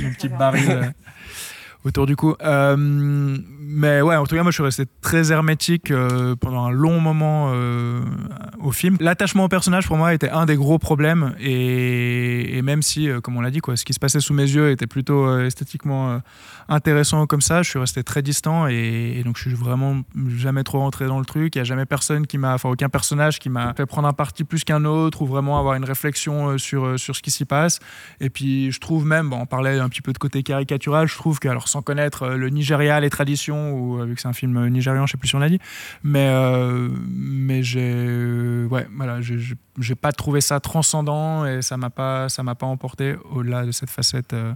[0.00, 0.84] mon petit baril euh,
[1.86, 2.34] autour du cou.
[2.42, 6.70] Euh, mais ouais, en tout cas, moi, je suis resté très hermétique euh, pendant un
[6.70, 8.00] long moment euh,
[8.60, 8.96] au film.
[9.00, 11.34] L'attachement au personnage, pour moi, était un des gros problèmes.
[11.40, 14.70] Et, même si, comme on l'a dit, quoi, ce qui se passait sous mes yeux
[14.70, 16.20] était plutôt esthétiquement
[16.68, 18.66] intéressant comme ça, je suis resté très distant.
[18.66, 21.54] Et, donc, je suis vraiment jamais trop rentré dans le truc.
[21.54, 24.12] Il n'y a jamais personne qui m'a, enfin, aucun personnage qui m'a fait prendre un
[24.12, 27.78] parti plus qu'un autre ou vraiment avoir une réflexion sur, sur ce qui s'y passe.
[28.20, 31.14] Et puis, je trouve même, bon, on parlait un petit peu de côté caricatural, je
[31.14, 34.28] trouve que, alors sans connaître euh, le Nigeria, les traditions, ou euh, vu que c'est
[34.28, 35.58] un film euh, nigérian, je sais plus si on l'a dit,
[36.02, 41.90] mais, euh, mais j'ai, euh, ouais, voilà, j'ai- pas trouvé ça transcendant et ça m'a
[41.90, 44.54] pas, ça m'a pas emporté au-delà de cette facette euh,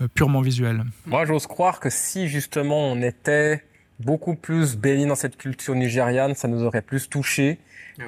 [0.00, 0.84] euh, purement visuelle.
[1.06, 3.64] Moi, j'ose croire que si justement on était
[3.98, 7.58] beaucoup plus baigné dans cette culture nigériane, ça nous aurait plus touché.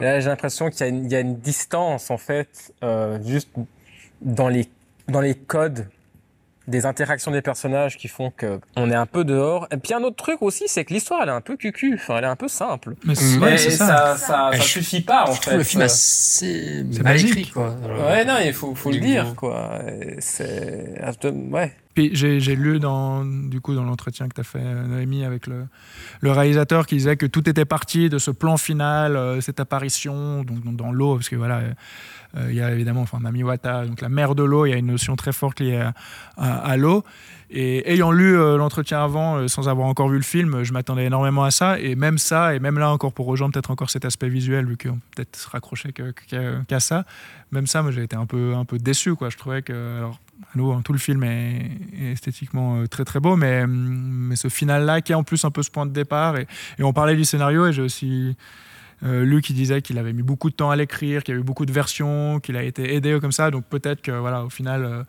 [0.00, 3.18] Là, j'ai l'impression qu'il y, a une- il y a une distance en fait, euh,
[3.26, 3.50] juste
[4.22, 4.68] dans les
[5.08, 5.88] dans les codes
[6.68, 9.66] des interactions des personnages qui font que on est un peu dehors.
[9.72, 12.18] Et puis un autre truc aussi, c'est que l'histoire elle est un peu cucu, enfin
[12.18, 12.94] elle est un peu simple.
[13.04, 14.16] Mais ça.
[14.16, 15.56] ça, ça, suffit pas en Je fait.
[15.56, 17.30] le film assez C'est mal magique.
[17.30, 17.74] écrit, quoi.
[17.84, 19.80] Alors, Ouais, non, il faut, faut le dire, quoi.
[20.18, 20.94] C'est,
[21.50, 21.72] ouais.
[22.12, 25.66] J'ai lu dans, du coup, dans l'entretien que tu as fait, euh, Noémie, avec le,
[26.22, 30.76] réalisateur qui disait que tout était parti de ce plan final, euh, cette apparition donc,
[30.76, 31.60] dans, l'eau, parce que voilà,
[32.36, 34.76] euh, il y a évidemment, enfin, Mamiwata, donc la mer de l'eau, il y a
[34.76, 35.84] une notion très forte liée
[36.36, 37.04] à l'eau.
[37.50, 41.06] Et ayant lu euh, l'entretien avant, euh, sans avoir encore vu le film, je m'attendais
[41.06, 41.78] énormément à ça.
[41.80, 44.76] Et même ça, et même là encore pour rejoindre peut-être encore cet aspect visuel, vu
[44.76, 47.04] qu'on peut peut-être se que- qu'à ça,
[47.50, 49.14] même ça, moi j'ai été un peu, un peu déçu.
[49.14, 49.30] Quoi.
[49.30, 50.20] Je trouvais que, alors,
[50.54, 54.48] nouveau, hein, tout le film est, est esthétiquement euh, très très beau, mais, mais ce
[54.48, 56.46] final-là, qui est en plus un peu ce point de départ, et,
[56.80, 58.36] on parlait du scénario, et j'ai aussi
[59.04, 61.40] euh, lu qui disait qu'il avait mis beaucoup de temps à l'écrire, qu'il y a
[61.40, 64.50] eu beaucoup de versions, qu'il a été aidé comme ça, donc peut-être que voilà, au
[64.50, 65.04] final,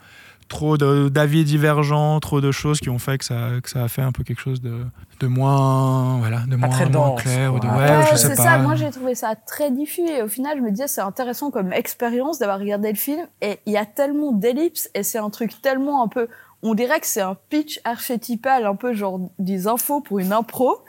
[0.50, 3.88] trop de- d'avis divergents, trop de choses qui ont fait que ça, que ça a
[3.88, 4.84] fait un peu quelque chose de,
[5.22, 8.28] de moins, voilà, de moins, très moins dense, clair, ou de, ouais, Ouais, je sais
[8.30, 8.44] c'est pas.
[8.44, 8.58] ça.
[8.58, 11.72] Moi, j'ai trouvé ça très diffus et au final, je me disais, c'est intéressant comme
[11.72, 15.62] expérience d'avoir regardé le film et il y a tellement d'ellipses et c'est un truc
[15.62, 16.28] tellement un peu,
[16.62, 20.80] on dirait que c'est un pitch archétypal, un peu genre des infos pour une impro.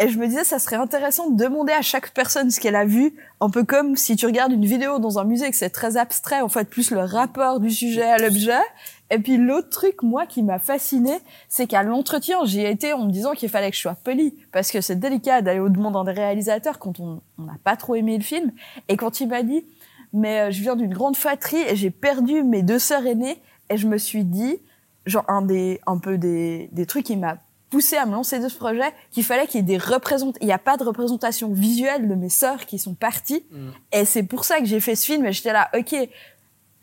[0.00, 2.84] Et je me disais, ça serait intéressant de demander à chaque personne ce qu'elle a
[2.84, 5.96] vu, un peu comme si tu regardes une vidéo dans un musée, que c'est très
[5.96, 8.58] abstrait, en fait, plus le rapport du sujet à l'objet.
[9.10, 13.04] Et puis l'autre truc, moi, qui m'a fasciné, c'est qu'à l'entretien, j'y ai été en
[13.04, 16.04] me disant qu'il fallait que je sois poli, parce que c'est délicat d'aller au-devant d'un
[16.04, 18.52] des réalisateurs quand on n'a pas trop aimé le film.
[18.88, 19.64] Et quand il m'a dit,
[20.12, 23.40] mais euh, je viens d'une grande fratrie et j'ai perdu mes deux sœurs aînées,
[23.70, 24.56] et je me suis dit,
[25.06, 27.38] genre un des, un peu des, des trucs qui m'a
[27.70, 30.38] poussé à me lancer de ce projet, qu'il fallait qu'il y ait des représentations.
[30.40, 33.44] Il n'y a pas de représentation visuelle de mes sœurs qui sont parties.
[33.92, 35.26] Et c'est pour ça que j'ai fait ce film.
[35.26, 35.92] Et j'étais là, ok,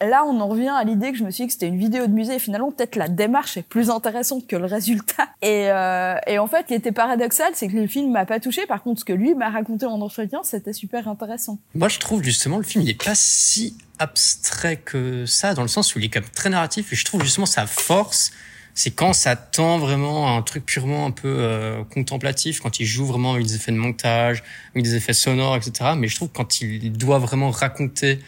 [0.01, 2.07] là, on en revient à l'idée que je me suis dit que c'était une vidéo
[2.07, 2.35] de musée.
[2.35, 5.27] Et finalement, peut-être la démarche est plus intéressante que le résultat.
[5.41, 8.67] Et, euh, et en fait, qui était paradoxal, c'est que le film m'a pas touché.
[8.67, 11.57] Par contre, ce que lui m'a raconté en entretien, c'était super intéressant.
[11.73, 15.95] Moi, je trouve justement le film, il pas si abstrait que ça, dans le sens
[15.95, 16.93] où il est quand même très narratif.
[16.93, 18.31] Et je trouve justement sa force,
[18.75, 22.85] c'est quand ça tend vraiment à un truc purement un peu euh, contemplatif, quand il
[22.85, 25.91] joue vraiment avec des effets de montage, avec des effets sonores, etc.
[25.97, 28.19] Mais je trouve quand il doit vraiment raconter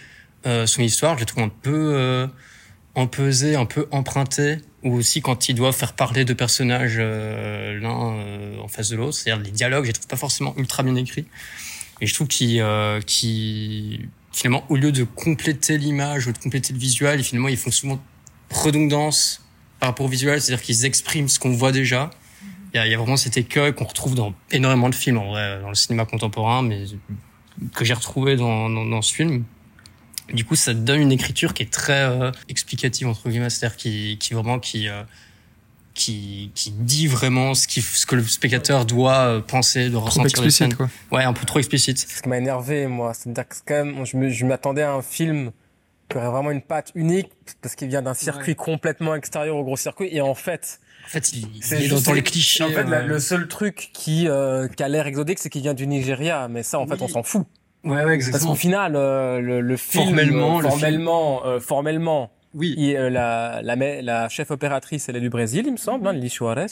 [0.45, 2.27] euh, son histoire, je le trouve un peu euh,
[2.95, 3.05] un
[3.65, 8.67] peu emprunté, ou aussi quand il doit faire parler deux personnages euh, l'un euh, en
[8.67, 11.25] face de l'autre, c'est-à-dire les dialogues, je les trouve pas forcément ultra bien écrits.
[12.01, 16.73] Et je trouve qu'il, euh, qu'il- finalement, au lieu de compléter l'image ou de compléter
[16.73, 18.01] le visuel, finalement, ils font souvent
[18.51, 19.41] redondance
[19.79, 22.09] par rapport au visuel, c'est-à-dire qu'ils expriment ce qu'on voit déjà.
[22.73, 25.61] Il y y a vraiment cet écueil qu'on retrouve dans énormément de films, en vrai,
[25.61, 26.85] dans le cinéma contemporain, mais
[27.75, 29.43] que j'ai retrouvé dans, dans, dans ce film.
[30.31, 34.17] Du coup, ça donne une écriture qui est très euh, explicative entre guillemets, c'est-à-dire qui,
[34.19, 35.03] qui vraiment qui euh,
[35.93, 40.05] qui, qui dit vraiment ce, qui, ce que le spectateur doit euh, penser, de Trop
[40.05, 40.89] ressentir les explicite, quoi.
[41.11, 41.99] Ouais, un peu trop explicite.
[41.99, 43.13] C'est ce qui m'a énervé, moi.
[43.13, 45.51] C'est-à-dire que c'est quand même, je me- je m'attendais à un film
[46.09, 47.29] qui aurait vraiment une patte unique,
[47.61, 51.31] parce qu'il vient d'un circuit complètement extérieur au gros circuit, et en fait, En fait,
[51.33, 52.63] il, il c'est est dans, juste- dans les clichés.
[52.63, 53.05] En fait, la- ouais.
[53.07, 56.63] le seul truc qui, euh, qui a l'air exotique, c'est qu'il vient du Nigeria, mais
[56.63, 57.45] ça, en fait, on s'en fout.
[57.83, 62.31] Ouais, ouais, Parce qu'au final, euh, le, le film, Formellement, euh, le formellement, euh, formellement,
[62.53, 62.73] Oui.
[62.77, 66.13] il- euh, la, la, la chef opératrice, elle est du Brésil, il me semble, hein,
[66.13, 66.67] Lili Suarez.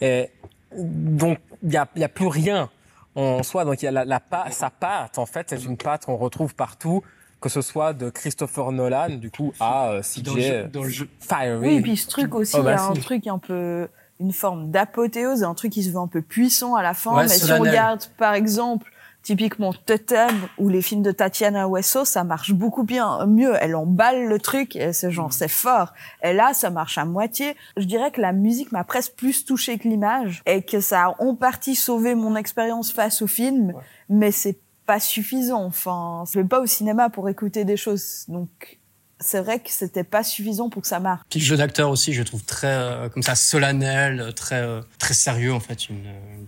[0.00, 0.30] Et
[0.76, 2.70] donc, il y a, il y a plus rien
[3.16, 3.64] en soi.
[3.64, 6.16] Donc, il y a la, la pa- sa patte, en fait, c'est une patte qu'on
[6.16, 7.02] retrouve partout,
[7.40, 10.82] que ce soit de Christopher Nolan, du coup, à euh, CJ Dans le jeu- dans
[10.84, 11.08] le jeu.
[11.18, 11.56] Fiery.
[11.58, 13.00] Oui, et puis ce truc aussi, Oh, il bah, y a un si.
[13.00, 13.88] truc un peu,
[14.20, 17.16] une forme d'apothéose, un truc qui se veut un peu puissant à la fin.
[17.16, 18.91] Ouais, mais si on regarde, par exemple,
[19.22, 23.54] typiquement Totem ou les films de Tatiana Hueso, ça marche beaucoup bien, mieux.
[23.60, 25.92] Elle emballe le truc et c'est genre, c'est fort.
[26.22, 27.56] Et là, ça marche à moitié.
[27.76, 31.14] Je dirais que la musique m'a presque plus touché que l'image et que ça a
[31.22, 33.74] en partie sauvé mon expérience face au film,
[34.08, 35.64] mais c'est pas suffisant.
[35.64, 38.78] Enfin, je vais pas au cinéma pour écouter des choses, donc
[39.20, 41.22] c'est vrai que c'était pas suffisant pour que ça marche.
[41.30, 45.14] Puis le jeu d'acteur aussi, je trouve très euh, comme ça solennel, très euh, très
[45.14, 45.88] sérieux en fait.
[45.88, 46.46] Une, une-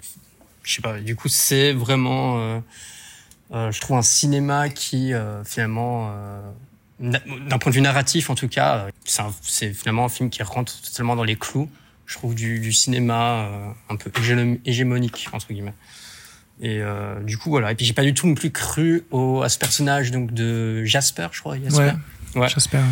[0.64, 0.98] je sais pas.
[1.00, 2.60] Du coup, c'est vraiment, euh,
[3.52, 6.40] euh, je trouve un cinéma qui euh, finalement, euh,
[7.00, 8.86] na- d'un point de vue narratif en tout cas,
[9.42, 11.70] c'est finalement un film qui rentre totalement dans les clous.
[12.06, 14.10] Je trouve du, du cinéma euh, un peu
[14.66, 15.72] hégémonique entre guillemets.
[16.60, 17.72] Et euh, du coup voilà.
[17.72, 20.84] Et puis j'ai pas du tout non plus cru au, à ce personnage donc de
[20.84, 21.56] Jasper, je crois.
[21.58, 21.78] Jasper.
[22.36, 22.48] Ouais, Ouais.
[22.48, 22.82] j'espère.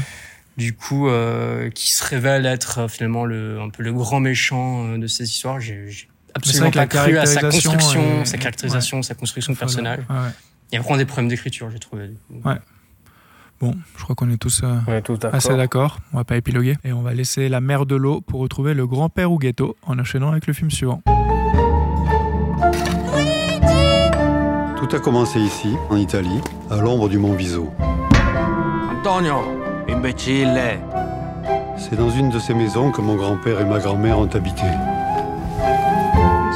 [0.57, 5.07] du coup euh, qui se révèle être finalement le un peu le grand méchant de
[5.09, 5.89] ces histoires j'ai
[6.35, 10.31] absolument pas cru à sa construction sa caractérisation sa construction de personnage Ouais,
[10.71, 12.11] il y a vraiment des problèmes d'écriture j'ai trouvé.
[12.45, 12.57] Ouais.
[13.63, 15.99] Bon, je crois qu'on est tous euh, est tous assez d'accord.
[16.13, 16.77] On va pas épiloguer.
[16.83, 20.33] Et on va laisser la mer de l'eau pour retrouver le grand-père Huguetto en enchaînant
[20.33, 21.01] avec le film suivant.
[24.77, 26.41] Tout a commencé ici, en Italie,
[26.73, 27.73] à l'ombre du mont Viso.
[28.91, 29.37] Antonio,
[29.89, 30.81] imbecille.
[31.79, 34.67] C'est dans une de ces maisons que mon grand-père et ma grand-mère ont habité.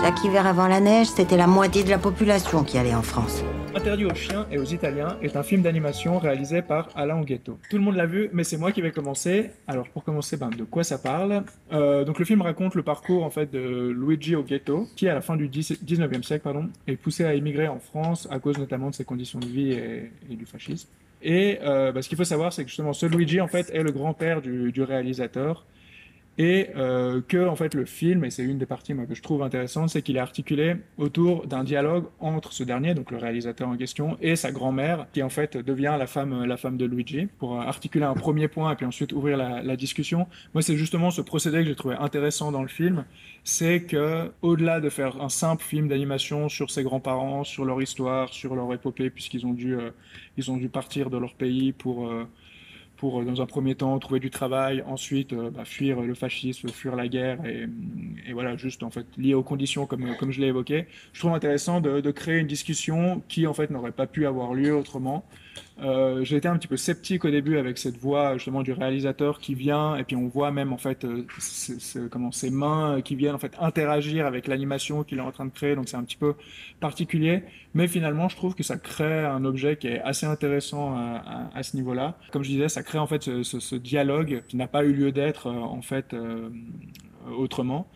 [0.03, 3.43] Chaque hiver avant la neige, c'était la moitié de la population qui allait en France.
[3.75, 7.59] Interdit aux chiens et aux Italiens est un film d'animation réalisé par Alain Ghetto.
[7.71, 9.51] Tout le monde l'a vu, mais c'est moi qui vais commencer.
[9.67, 11.45] Alors pour commencer, ben, de quoi ça parle?
[11.73, 15.23] Euh, Donc le film raconte le parcours en fait de Luigi Ghetto, qui à la
[15.23, 18.91] fin du 10 19e siècle pardon, est poussé à émigrer en France à cause notamment
[18.91, 20.89] de ses conditions de vie et, du fascisme.
[21.23, 23.83] Et euh, bah, ce qu'il faut savoir, c'est que justement ce Luigi en fait est
[23.83, 25.65] le grand-père du réalisateur
[26.39, 29.23] et euh, que en fait le film et c'est une des parties moi, que je
[29.23, 33.69] trouve intéressante c'est qu'il est articulé autour d'un dialogue entre ce dernier donc le réalisateur
[33.69, 37.27] en question et sa grand-mère qui en fait devient la femme la femme de Luigi
[37.39, 40.27] pour articuler un premier point et puis ensuite ouvrir la, la discussion.
[40.53, 43.05] Moi c'est justement ce procédé que j'ai trouvé intéressant dans le film
[43.45, 48.29] c'est que au-delà de faire un simple film d'animation sur ses grands-parents sur leur histoire
[48.33, 49.91] sur leur épopée puisqu'ils ont dû euh,
[50.37, 52.29] ils ont dû partir de leur pays pour euh,
[52.97, 56.97] pour, dans un premier temps, trouver du travail, ensuite euh, bah, fuir le fascisme, fuir
[56.97, 57.67] la guerre, et,
[58.29, 60.87] et, voilà, juste en fait lié aux conditions comme, comme je l'ai évoqué.
[61.13, 64.55] Je trouve intéressant de, de, créer une discussion qui en fait n'aurait pas pu avoir
[64.55, 65.25] lieu autrement.
[65.83, 69.39] Euh, J'ai été un petit peu sceptique au début avec cette voix justement du réalisateur
[69.39, 71.27] qui vient, et puis on voit même en fait euh,
[72.11, 75.51] comment ses mains qui viennent en fait interagir avec l'animation qu'il est en train de
[75.51, 76.35] créer, donc c'est un petit peu
[76.81, 77.43] particulier.
[77.75, 81.23] Mais finalement, je trouve que ça crée un objet qui est assez intéressant à,
[81.55, 82.17] à, à ce niveau-là.
[82.33, 84.93] Comme je disais, ça crée en fait ce, ce, ce dialogue qui n'a pas eu
[84.95, 86.49] lieu d'être euh, en fait euh,
[87.37, 87.87] autrement.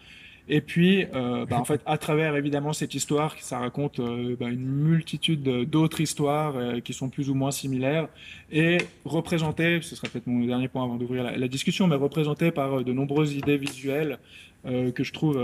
[0.52, 4.48] Et puis, euh, bah, en fait, à travers évidemment cette histoire, ça raconte euh, bah,
[4.48, 8.08] une multitude d'autres histoires euh, qui sont plus ou moins similaires
[8.50, 12.82] et représentées, ce serait peut-être mon dernier point avant d'ouvrir la, discussion, mais représentées par
[12.82, 14.18] de nombreuses idées visuelles
[14.64, 15.40] que je trouve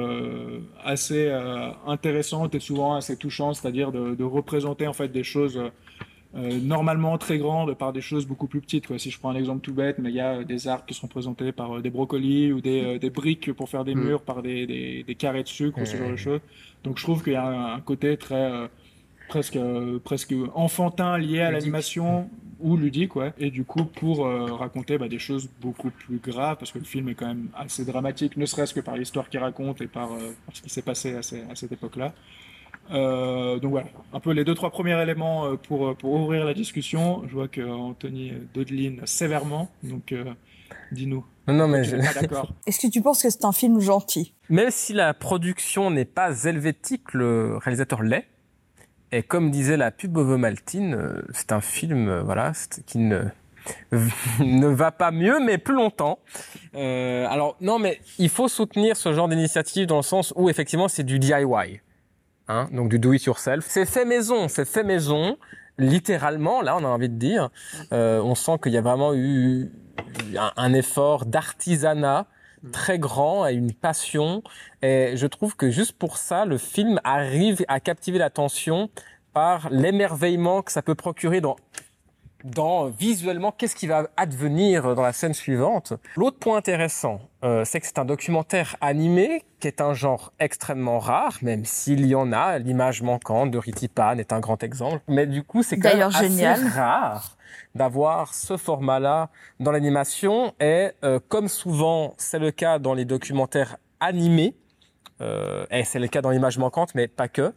[0.84, 1.30] assez
[1.86, 5.58] intéressantes et souvent assez touchantes, c'est-à-dire de, de, représenter en fait des choses
[6.36, 8.86] euh, normalement très grandes par des choses beaucoup plus petites.
[8.86, 8.98] Quoi.
[8.98, 11.08] Si je prends un exemple tout bête, mais il y a des arbres qui sont
[11.08, 14.04] présentés par euh, des brocolis ou des, euh, des, briques pour faire des mmh.
[14.04, 15.82] murs par des, des, des, carrés de sucre mmh.
[15.82, 16.40] ou ce genre de choses.
[16.84, 18.68] Donc je trouve qu'il y a un, un côté très
[19.28, 19.58] presque
[20.04, 25.08] presque enfantin lié à l'animation ou ludique ouais et du coup pour euh, raconter bah,
[25.08, 28.46] des choses beaucoup plus graves parce que le film est quand même assez dramatique ne
[28.46, 31.22] serait-ce que par l'histoire qu'il raconte et par, euh, par, ce qui s'est passé à,
[31.22, 32.14] ces, à, cette époque là
[32.90, 37.22] euh, donc voilà un peu les deux trois premiers éléments pour pour ouvrir la discussion
[37.28, 40.14] je vois que Anthony dodeline sévèrement donc
[40.92, 41.96] dis-nous non, non, mais je...
[41.96, 42.52] d'accord.
[42.66, 44.34] Est-ce que tu penses que c'est un film gentil?
[44.48, 48.26] Même si la production n'est pas helvétique, le réalisateur l'est.
[49.12, 52.52] Et comme disait la pub Ovomaltine, euh, c'est un film euh, voilà,
[52.86, 53.22] qui ne,
[54.40, 56.18] ne va pas mieux, mais plus longtemps.
[56.74, 60.88] Euh, alors non, mais il faut soutenir ce genre d'initiative dans le sens où effectivement
[60.88, 61.80] c'est du DIY,
[62.48, 63.64] hein, donc du do it yourself.
[63.68, 65.36] C'est fait maison, c'est fait maison,
[65.78, 66.62] littéralement.
[66.62, 67.50] Là, on a envie de dire,
[67.92, 69.70] euh, on sent qu'il y a vraiment eu
[70.36, 72.26] un, un effort d'artisanat
[72.72, 74.42] très grand et une passion.
[74.82, 78.90] Et je trouve que juste pour ça, le film arrive à captiver l'attention
[79.32, 81.56] par l'émerveillement que ça peut procurer dans
[82.44, 85.94] dans visuellement qu'est-ce qui va advenir dans la scène suivante?
[86.16, 90.98] L'autre point intéressant, euh, c'est que c'est un documentaire animé qui est un genre extrêmement
[90.98, 92.58] rare, même s'il y en a.
[92.58, 96.28] L'image manquante de Ritipan est un grand exemple, mais du coup c'est quand même assez
[96.28, 96.66] génial.
[96.68, 97.36] rare
[97.74, 103.76] d'avoir ce format-là dans l'animation et euh, comme souvent c'est le cas dans les documentaires
[104.00, 104.54] animés,
[105.20, 107.54] euh, et c'est le cas dans l'image manquante, mais pas que,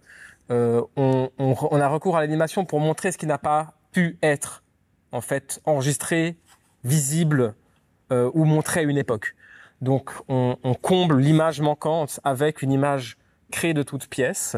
[0.51, 4.17] euh, on, on, on, a recours à l'animation pour montrer ce qui n'a pas pu
[4.23, 4.63] être
[5.11, 6.35] en fait enregistré,
[6.83, 7.53] visible
[8.11, 9.35] euh, ou montré à une époque.
[9.81, 13.17] Donc on, on comble l'image manquante avec une image
[13.51, 14.55] créée de toutes pièces.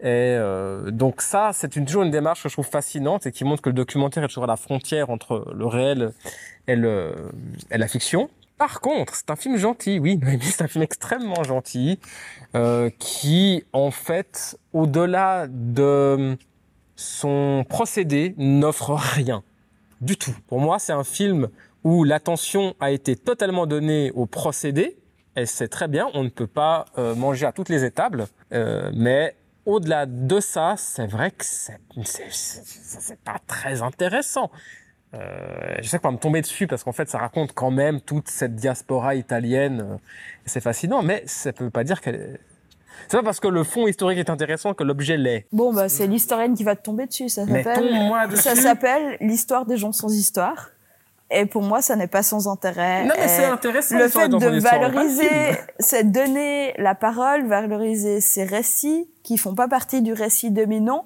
[0.00, 3.44] Et euh, donc ça, c'est une, toujours une démarche que je trouve fascinante et qui
[3.44, 6.12] montre que le documentaire est toujours à la frontière entre le réel
[6.66, 7.30] et, le,
[7.70, 8.30] et la fiction.
[8.56, 11.98] Par contre, c'est un film gentil, oui, c'est un film extrêmement gentil,
[12.54, 16.36] euh, qui en fait, au-delà de
[16.96, 19.42] son procédé, n'offre rien
[20.00, 20.34] du tout.
[20.46, 21.48] Pour moi, c'est un film
[21.84, 24.98] où l'attention a été totalement donnée au procédé,
[25.36, 28.90] et c'est très bien, on ne peut pas euh, manger à toutes les étables, euh,
[28.94, 29.34] mais
[29.64, 31.78] au-delà de ça, c'est vrai que c'est
[33.24, 34.50] pas très intéressant.
[35.14, 38.28] Euh, je sais pas me tomber dessus parce qu'en fait ça raconte quand même toute
[38.28, 39.80] cette diaspora italienne.
[39.80, 39.96] Euh,
[40.46, 42.38] c'est fascinant, mais ça peut pas dire qu'elle.
[43.08, 45.46] C'est pas parce que le fond historique est intéressant que l'objet l'est.
[45.52, 47.28] Bon bah c'est l'historienne qui va te tomber dessus.
[47.28, 48.36] Ça s'appelle.
[48.36, 50.70] Ça s'appelle l'histoire des gens sans histoire.
[51.30, 53.04] Et pour moi, ça n'est pas sans intérêt.
[53.04, 53.96] Non, mais c'est intéressant.
[53.96, 55.28] Le fait de valoriser,
[55.78, 61.04] c'est donner la parole, valoriser ces récits qui font pas partie du récit dominant.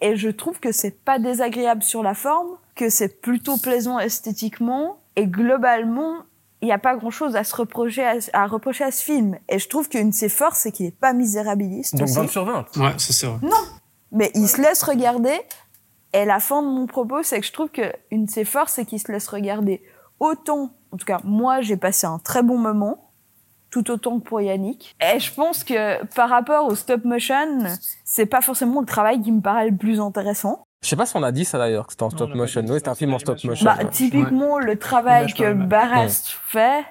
[0.00, 4.98] Et je trouve que c'est pas désagréable sur la forme, que c'est plutôt plaisant esthétiquement.
[5.14, 6.22] Et globalement,
[6.62, 9.38] il n'y a pas grand-chose à se reprocher à, à reprocher à ce film.
[9.48, 11.94] Et je trouve qu'une de ses forces, c'est qu'il n'est pas misérabiliste.
[11.96, 12.16] Donc aussi.
[12.16, 12.76] 20 sur 20.
[12.76, 13.38] Ouais, c'est ça.
[13.42, 13.50] Non,
[14.12, 15.38] mais il se laisse regarder.
[16.12, 18.86] Et la fin de mon propos, c'est que je trouve qu'une de ses forces, c'est
[18.86, 19.82] qu'il se laisse regarder.
[20.18, 23.10] Autant, en tout cas, moi, j'ai passé un très bon moment,
[23.70, 24.96] tout autant que pour Yannick.
[25.00, 27.64] Et je pense que par rapport au stop motion,
[28.04, 30.65] c'est pas forcément le travail qui me paraît le plus intéressant.
[30.82, 32.62] Je sais pas si on a dit ça d'ailleurs, que c'était en stop motion.
[32.62, 33.64] Oui, c'était un film en stop motion.
[33.64, 33.90] Bah, ouais.
[33.90, 35.52] typiquement, le travail que.
[35.52, 36.84] Barrast fait,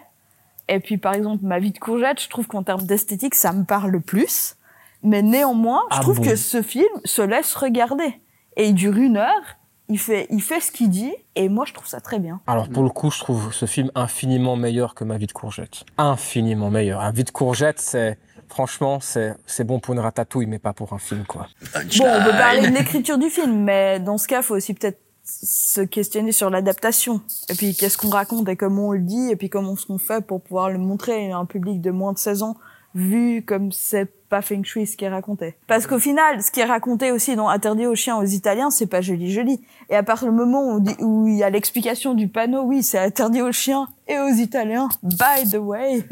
[0.67, 3.63] et puis par exemple, ma vie de courgette, je trouve qu'en termes d'esthétique, ça me
[3.63, 4.55] parle le plus.
[5.03, 8.19] Mais néanmoins, je Ah trouve bon que ce film se laisse regarder.
[8.57, 11.73] Et il dure une heure, il fait, il fait ce qu'il dit, et moi, je
[11.73, 12.41] trouve ça très bien.
[12.47, 15.85] Alors pour le coup, je trouve ce film infiniment meilleur que Ma vie de courgette.
[15.97, 17.01] Infiniment meilleur.
[17.01, 18.17] Un vie de courgette, c'est
[18.55, 21.47] franchement, c'est c'est bon pour une ratatouille, mais pas pour un film quoi.
[21.73, 24.99] Bon, on peut parler de l'écriture du film, mais dans ce cas, faut aussi peut-être
[25.25, 27.19] se questionner sur l'adaptation.
[27.49, 29.97] Et puis, qu'est-ce qu'on raconte et comment on le dit, et puis comment ce qu'on
[29.97, 32.55] fait pour pouvoir le montrer à un public de moins de 16 ans,
[32.93, 35.55] vu comme c'est pas feng shui ce qui est raconté.
[35.67, 38.87] Parce qu'au final, ce qui est raconté aussi dans Interdit aux chiens aux Italiens, c'est
[38.87, 39.59] pas joli joli.
[39.89, 43.41] Et à partir du moment où il y a l'explication du panneau, oui, c'est interdit
[43.41, 46.05] aux chiens et aux Italiens, by the way,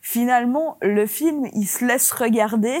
[0.00, 2.78] finalement, le film, il se laisse regarder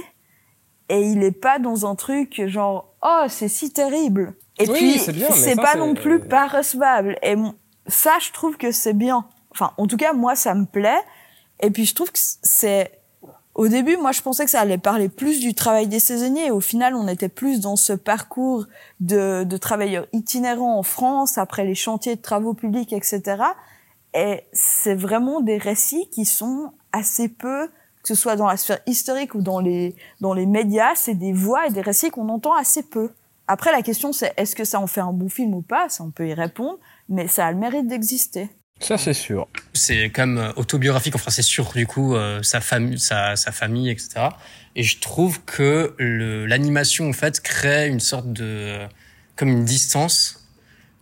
[0.88, 4.34] et il est pas dans un truc genre oh c'est si terrible.
[4.58, 7.16] Et Oui, puis c'est pas non plus pas recevable.
[7.22, 7.36] Et
[7.86, 9.24] ça je trouve que c'est bien.
[9.52, 11.00] Enfin en tout cas moi ça me plaît.
[11.60, 12.90] Et puis je trouve que c'est
[13.54, 16.46] au début moi je pensais que ça allait parler plus du travail des saisonniers.
[16.46, 18.66] Et au final on était plus dans ce parcours
[18.98, 23.44] de, de travailleurs itinérants en France après les chantiers de travaux publics etc
[24.14, 27.68] et c'est vraiment des récits qui sont assez peu,
[28.02, 31.32] que ce soit dans la sphère historique ou dans les, dans les médias, c'est des
[31.32, 33.10] voix et des récits qu'on entend assez peu.
[33.46, 35.88] Après, la question, c'est est-ce que ça en fait un bon film ou pas?
[35.88, 38.48] Ça, on peut y répondre, mais ça a le mérite d'exister.
[38.80, 39.46] Ça c'est sûr.
[39.74, 43.52] C'est quand même euh, autobiographique, enfin c'est sur du coup euh, sa famille, sa, sa
[43.52, 44.28] famille, etc.
[44.74, 48.78] Et je trouve que l'animation en fait crée une sorte de
[49.36, 50.48] comme une distance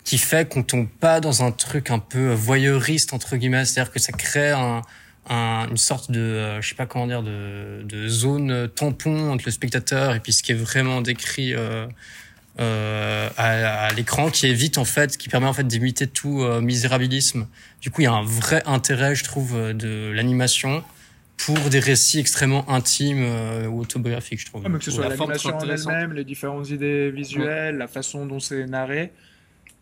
[0.03, 4.01] qui fait qu'on tombe pas dans un truc un peu voyeuriste entre guillemets, c'est-à-dire que
[4.01, 4.83] ça crée un,
[5.29, 9.45] un- une sorte de euh, je sais pas comment dire de, de zone tampon entre
[9.47, 11.87] le spectateur et puis ce qui est vraiment décrit euh,
[12.61, 16.61] euh, à, à l'écran qui évite en fait, qui permet en fait d'imiter tout euh,
[16.61, 17.47] misérabilisme.
[17.81, 20.83] Du coup, il y a un vrai intérêt, je trouve, de l'animation
[21.37, 24.65] pour des récits extrêmement intimes euh, ou autobiographiques, je trouve.
[24.65, 27.77] Ouais, mais que ce soit la forme l'animation très en elle-même, les différentes idées visuelles,
[27.77, 29.13] la façon dont c'est narré.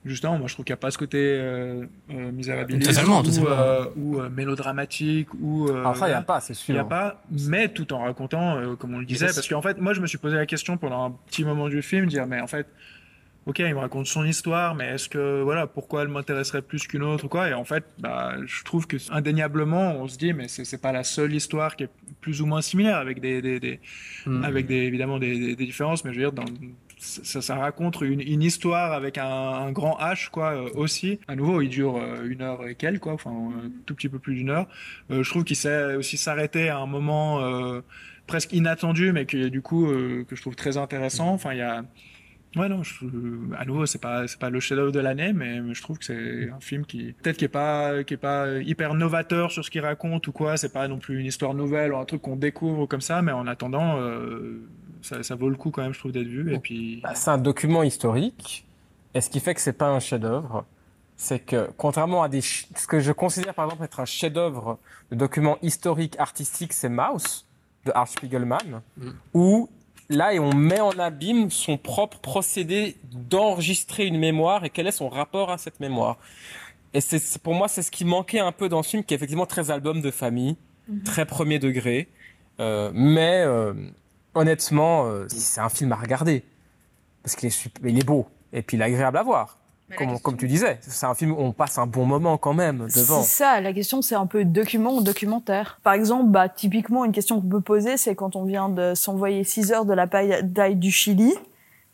[0.07, 3.23] Justement, moi je trouve qu'il n'y a pas ce côté euh, euh, misérabiliste Totalement, ou,
[3.25, 3.51] totalement.
[3.51, 5.69] euh, ou, euh, mélodramatique ou.
[5.69, 6.89] euh, Alors ça, il y a pas, c'est Il n'y a sûr.
[6.89, 10.01] pas, mais tout en racontant, euh, comme on le disait, parce qu'en fait, moi je
[10.01, 12.69] me suis posé la question pendant un petit moment du film, dire mais en fait,
[13.47, 17.03] ok, il me raconte son histoire, mais est-ce que voilà, pourquoi elle m'intéresserait plus qu'une
[17.03, 17.49] autre ou quoi?
[17.49, 20.93] Et en fait, bah, je trouve que indéniablement, on se dit mais c'est c'est pas
[20.93, 21.91] la seule histoire qui est
[22.21, 23.81] plus ou moins similaire avec des, des, des-
[24.27, 24.45] Mm.
[24.45, 26.45] avec des évidemment des, des- des différences, mais je veux dire dans
[26.99, 31.21] ça, raconte une, histoire avec un, grand H quoi euh, aussi.
[31.29, 34.19] À nouveau, il dure euh, une heure et quelques quoi, enfin un tout petit peu
[34.19, 34.67] plus d'une heure.
[35.11, 37.41] Euh, je trouve qu'il sait aussi s'arrêter à un moment
[38.27, 41.29] presque inattendu, mais que du coup que je trouve très intéressant.
[41.29, 41.85] Enfin, il y a
[42.55, 42.81] Ouais non,
[43.59, 46.07] à nouveau c'est pas c'est pas le chef-d'œuvre de l'année, mais, mais je trouve que
[46.07, 49.71] c'est un film qui peut-être qui est pas qui est pas hyper novateur sur ce
[49.71, 50.57] qu'il raconte ou quoi.
[50.57, 53.33] C'est pas non plus une histoire nouvelle ou un truc qu'on découvre comme ça, mais
[53.33, 54.01] en attendant,
[55.07, 56.55] ça, ça vaut le coup quand même, je trouve, d'être vu.
[56.55, 58.65] Et puis Bah, c'est un document historique.
[59.15, 60.65] Et ce qui fait que c'est pas un chef-d'œuvre,
[61.17, 64.79] c'est que contrairement à des ch- ce que je considère par exemple être un chef-d'œuvre
[65.11, 67.47] de document historique artistique, c'est Maus
[67.87, 68.83] de Art Spiegelman,
[69.33, 69.71] où
[70.11, 74.93] là et on met en abîme son propre procédé d'enregistrer une mémoire et quel est
[74.93, 76.19] son rapport à cette mémoire.
[76.93, 79.15] Et c'est c'est- pour moi c'est ce qui manquait un peu dans ce film qui
[79.15, 80.57] est effectivement très album de famille,
[80.89, 81.03] Mhm.
[81.05, 82.09] très premier degré,
[82.59, 83.75] Euh, mais euh,
[84.37, 86.45] honnêtement euh, c'est un film à regarder
[87.23, 89.59] parce qu'il est super, il est beau et puis il est agréable à voir.
[89.97, 92.89] Comme, comme tu disais, c'est un film où on passe un bon moment quand même
[92.93, 93.23] devant.
[93.23, 95.79] C'est ça, la question c'est un peu document ou documentaire.
[95.85, 99.45] Par exemple, bah, typiquement une question qu'on peut poser, c'est quand on vient de s'envoyer
[99.45, 101.33] 6 heures de la bataille du Chili,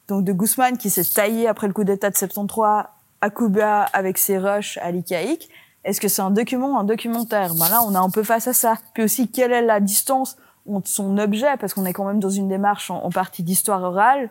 [0.09, 2.85] donc de Guzman qui s'est taillé après le coup d'état de 73
[3.21, 5.51] à Cuba avec ses rushs à l'Icaïque.
[5.85, 7.55] Est-ce que c'est un document ou un documentaire?
[7.55, 8.79] Bah Là, on est un peu face à ça.
[8.95, 10.37] Puis aussi, quelle est la distance
[10.85, 14.31] son objet, parce qu'on est quand même dans une démarche en, en partie d'histoire orale.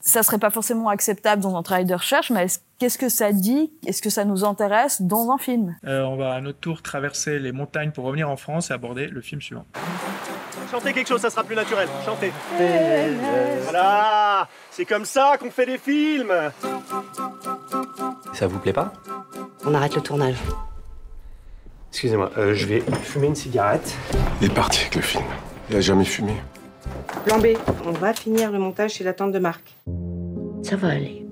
[0.00, 3.32] Ça serait pas forcément acceptable dans un travail de recherche, mais est-ce- qu'est-ce que ça
[3.32, 3.72] dit?
[3.86, 5.74] Est-ce que ça nous intéresse dans un film?
[5.84, 9.08] Euh, on va à notre tour traverser les montagnes pour revenir en France et aborder
[9.08, 9.64] le film suivant.
[10.70, 11.88] Chantez quelque chose, ça sera plus naturel.
[12.04, 12.32] Chantez.
[13.64, 16.32] Voilà, c'est comme ça qu'on fait des films.
[18.32, 18.92] Ça vous plaît pas?
[19.64, 20.36] On arrête le tournage.
[21.90, 23.96] Excusez-moi, euh, je vais fumer une cigarette.
[24.40, 25.24] Il est parti avec le film.
[25.70, 26.32] Il a jamais fumé.
[27.24, 27.46] Plan B,
[27.84, 29.76] on va finir le montage chez la tante de Marc.
[30.62, 31.26] Ça va aller.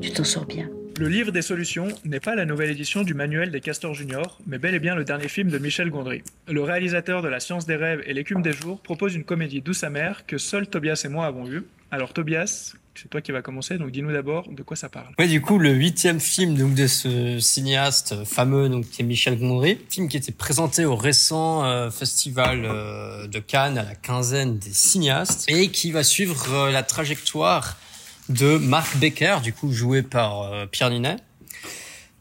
[0.00, 0.68] Tu t'en sors bien.
[0.98, 4.58] Le livre des solutions n'est pas la nouvelle édition du manuel des castors juniors, mais
[4.58, 6.24] bel et bien le dernier film de Michel Gondry.
[6.48, 9.84] Le réalisateur de La science des rêves et L'écume des jours propose une comédie douce
[9.84, 11.62] amère que seul Tobias et moi avons vue.
[11.92, 15.14] Alors Tobias, c'est toi qui vas commencer, donc dis-nous d'abord de quoi ça parle.
[15.18, 19.38] Ouais, du coup, le huitième film donc de ce cinéaste fameux, donc qui est Michel
[19.38, 24.58] Gondry, film qui était présenté au récent euh, festival euh, de Cannes à la quinzaine
[24.58, 27.76] des cinéastes et qui va suivre euh, la trajectoire
[28.28, 31.16] de Marc Becker, du coup joué par euh, Pierre Ninet,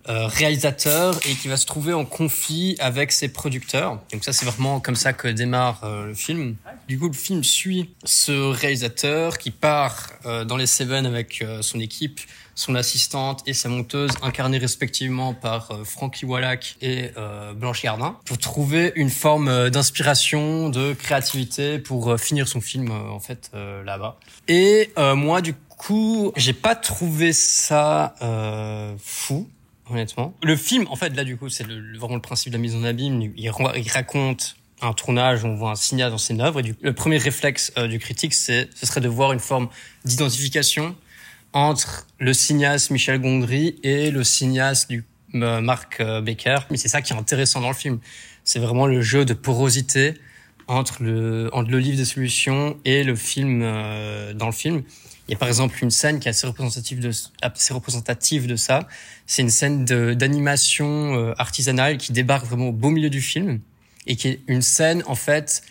[0.07, 3.99] réalisateur et qui va se trouver en conflit avec ses producteurs.
[4.11, 6.55] Donc ça, c'est vraiment comme ça que démarre euh, le film.
[6.87, 11.61] Du coup, le film suit ce réalisateur qui part euh, dans les Seven avec euh,
[11.61, 12.19] son équipe,
[12.55, 18.17] son assistante et sa monteuse, incarnée respectivement par euh, Frankie Wallach et euh, Blanche Gardin,
[18.25, 23.19] pour trouver une forme euh, d'inspiration, de créativité pour euh, finir son film euh, en
[23.19, 24.17] fait euh, là-bas.
[24.47, 29.47] Et euh, moi, du coup, j'ai pas trouvé ça euh, fou
[29.89, 30.33] honnêtement.
[30.43, 32.83] Le film, en fait, là, du coup, c'est vraiment le principe de la mise en
[32.83, 33.33] abîme.
[33.35, 36.59] Il, ra- il raconte un tournage, on voit un cinéaste dans ses œuvres.
[36.59, 39.69] Et du, le premier réflexe euh, du critique, c'est, ce serait de voir une forme
[40.05, 40.95] d'identification
[41.53, 46.21] entre le cinéaste Michel Gondry et le cinéaste du euh, Marc euh.
[46.69, 47.99] Mais c'est ça qui est intéressant dans le film.
[48.43, 50.13] C'est vraiment le jeu de porosité
[50.67, 54.83] entre le, entre le livre des solutions et le film euh, dans le film.
[55.27, 57.11] Il y a par exemple une scène qui est assez représentative de,
[57.41, 58.87] assez représentative de ça.
[59.25, 63.59] C'est une scène d'animation euh, artisanale qui débarque vraiment au beau milieu du film
[64.05, 65.63] et qui est une scène en fait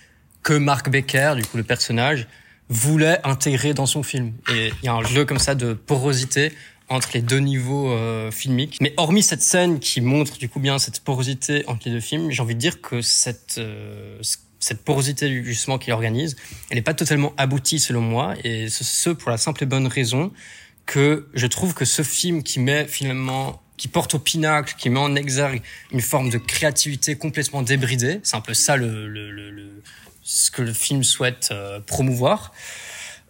[0.42, 2.28] que Mark Becker, du coup le personnage,
[2.68, 4.32] voulait intégrer dans son film.
[4.52, 6.52] Et il y a un jeu comme ça de porosité
[6.88, 8.78] entre les deux niveaux euh, filmiques.
[8.80, 12.30] Mais hormis cette scène qui montre du coup bien cette porosité entre les deux films,
[12.30, 14.18] j'ai envie de dire que cette euh,
[14.58, 16.36] cette porosité justement qu'il organise,
[16.70, 20.32] elle n'est pas totalement aboutie selon moi, et ce pour la simple et bonne raison
[20.86, 24.98] que je trouve que ce film qui met finalement qui porte au pinacle, qui met
[25.00, 25.60] en exergue
[25.92, 29.82] une forme de créativité complètement débridée, c'est un peu ça le, le, le, le-
[30.22, 32.52] ce que le film souhaite euh, promouvoir.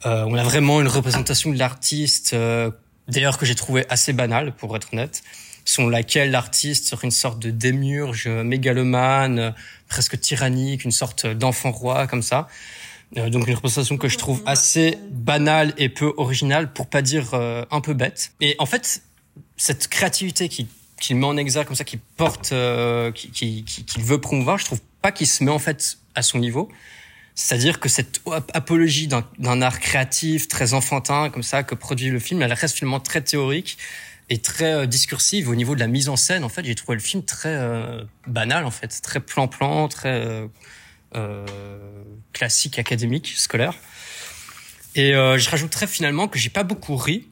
[0.04, 2.70] Euh, on a vraiment une représentation de l'artiste, euh,
[3.08, 5.22] d'ailleurs que j'ai trouvé assez banale pour être honnête,
[5.66, 9.54] selon laquelle l'artiste serait une sorte de démiurge mégalomane,
[9.88, 12.48] presque tyrannique, une sorte d'enfant roi comme ça.
[13.18, 17.34] Euh, donc une représentation que je trouve assez banale et peu originale, pour pas dire
[17.34, 18.32] euh, un peu bête.
[18.40, 19.02] Et en fait,
[19.58, 20.66] cette créativité qui
[20.98, 24.56] qu'il met en exergue comme ça, qui porte, euh, qui, qui, qui- qu'il veut promouvoir,
[24.56, 26.70] je trouve pas qu'il se met en fait à son niveau.
[27.34, 32.18] C'est-à-dire que cette ap- apologie d'un art créatif très enfantin comme ça que produit le
[32.18, 33.76] film, elle reste finalement très théorique
[34.28, 36.44] et très euh, discursive au niveau de la mise en scène.
[36.44, 40.46] En fait, j'ai trouvé le film très euh, banal en fait, très plan-plan, très euh,
[41.14, 41.46] euh,
[42.32, 43.74] classique, académique, scolaire.
[44.94, 47.28] Et euh, je rajouterais finalement que j'ai pas beaucoup ri,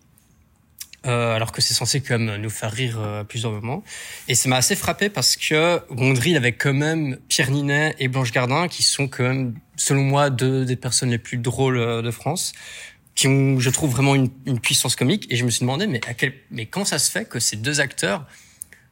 [1.06, 3.82] euh, alors que c'est censé quand même nous faire rire à plusieurs moments.
[4.28, 8.32] Et ça m'a assez frappé parce que Gondry, avait quand même Pierre Ninet et Blanche
[8.32, 12.52] Gardin, qui sont quand même, selon moi, deux des personnes les plus drôles de France,
[13.14, 15.26] qui ont, je trouve, vraiment une, puissance comique.
[15.30, 17.56] Et je me suis demandé, mais à quel, mais comment ça se fait que ces
[17.56, 18.26] deux acteurs,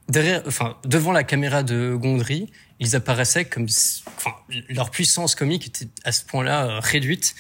[0.09, 2.51] derrière, enfin, devant la caméra de Gondry,
[2.81, 3.67] ils apparaissaient comme,
[4.17, 4.35] enfin,
[4.69, 7.35] leur puissance comique était à ce point-là euh, réduite.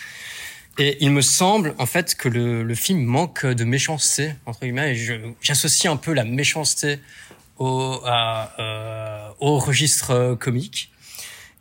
[0.78, 4.97] Et il me semble en fait que le, le film manque de méchanceté entre guillemets.
[4.97, 6.99] Et j'associe un peu la méchanceté
[7.59, 10.91] au, à, euh, au registre euh, comique.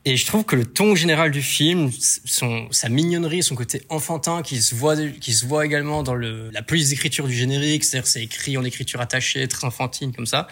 [0.03, 1.91] Et je trouve que le ton général du film,
[2.25, 6.49] son, sa mignonnerie, son côté enfantin, qui se voit, qui se voit également dans le,
[6.51, 10.47] la police d'écriture du générique, c'est-à-dire c'est écrit en écriture attachée, très enfantine comme ça.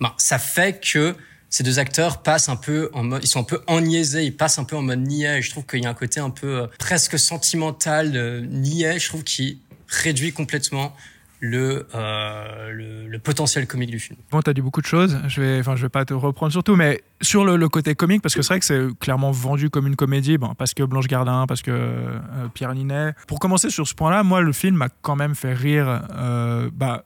[0.00, 1.16] Ben, ça fait que
[1.50, 4.58] ces deux acteurs passent un peu en mode, ils sont un peu enniaisés, ils passent
[4.58, 5.42] un peu en mode niais.
[5.42, 9.08] Je trouve qu'il y a un côté un peu euh, presque sentimental, euh, niais, je
[9.08, 10.96] trouve, qui réduit complètement
[11.42, 14.16] le, euh, le, le potentiel comique du film.
[14.30, 15.18] Bon, t'as dit beaucoup de choses.
[15.26, 18.42] Je vais, enfin, vais pas te reprendre surtout, mais sur le, côté comique, parce que
[18.42, 21.60] c'est vrai que c'est clairement vendu comme une comédie, bon, parce que Blanche Gardin, parce
[21.60, 22.18] que euh,
[22.54, 23.14] Pierre Ninet.
[23.26, 27.02] Pour commencer sur ce point-là, moi, le film m'a quand même fait rire, euh, bah,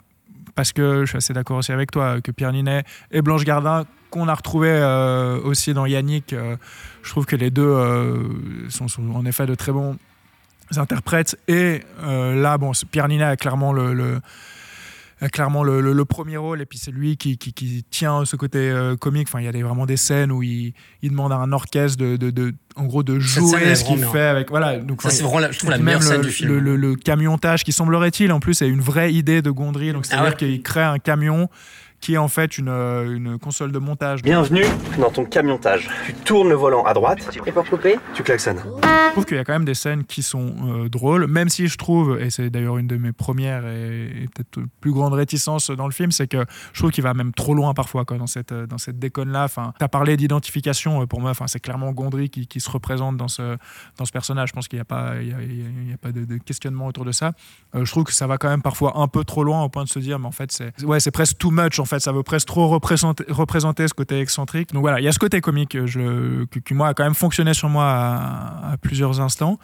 [0.55, 3.87] parce que je suis assez d'accord aussi avec toi que Pierre Ninet et Blanche Gardin,
[4.11, 4.70] qu'on a retrouvé
[5.45, 6.34] aussi dans Yannick,
[7.03, 7.74] je trouve que les deux
[8.70, 9.97] sont en effet de très bons
[10.77, 11.39] interprètes.
[11.49, 14.21] Et euh, là, bon, Pierre Ninet a clairement le, le
[15.33, 18.37] clairement le, le, le, premier rôle et puis c'est lui qui, qui, qui, tient ce
[18.37, 21.33] côté euh, comique enfin il y a des, vraiment des scènes où il, il demande
[21.33, 24.77] à un orchestre de, de, de en gros de jouer ce qu'il fait avec voilà
[24.77, 26.97] donc ça c'est vraiment la, je trouve la meilleure le, scène du film le, le,
[26.97, 30.25] camiontage qui semblerait-il en plus est une vraie idée de Gondry donc c'est à dire
[30.27, 30.37] ah ouais.
[30.37, 31.49] qu'il crée un camion
[32.07, 34.23] qui est en fait une, euh, une console de montage.
[34.23, 34.63] Bienvenue
[34.97, 35.91] dans ton camiontage.
[36.07, 37.37] Tu tournes le volant à droite.
[37.45, 38.63] Et pour couper Tu klaxonnes.
[38.85, 41.67] Je trouve qu'il y a quand même des scènes qui sont euh, drôles, même si
[41.67, 45.71] je trouve, et c'est d'ailleurs une de mes premières et, et peut-être plus grandes réticences
[45.71, 46.45] dans le film, c'est que
[46.75, 49.45] je trouve qu'il va même trop loin parfois quoi, dans cette, dans cette déconne-là.
[49.45, 52.71] Enfin, tu as parlé d'identification, euh, pour moi, enfin, c'est clairement Gondry qui, qui se
[52.71, 53.57] représente dans ce,
[53.97, 54.51] dans ce personnage.
[54.51, 56.37] Je pense qu'il n'y a pas, il y a, il y a pas de, de
[56.37, 57.33] questionnement autour de ça.
[57.75, 59.83] Euh, je trouve que ça va quand même parfois un peu trop loin au point
[59.83, 62.12] de se dire, mais en fait, c'est ouais, c'est presque too much, en fait, ça
[62.12, 64.72] veut presque trop représenter, ce côté excentrique.
[64.72, 67.14] Donc voilà, il y a ce côté comique euh, je, qui, moi, a quand même
[67.14, 69.59] fonctionné sur moi à plusieurs instants.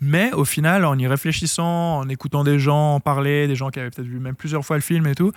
[0.00, 3.80] Mais au final, en y réfléchissant, en écoutant des gens en parler, des gens qui
[3.80, 5.30] avaient peut-être vu même plusieurs fois le film et tout,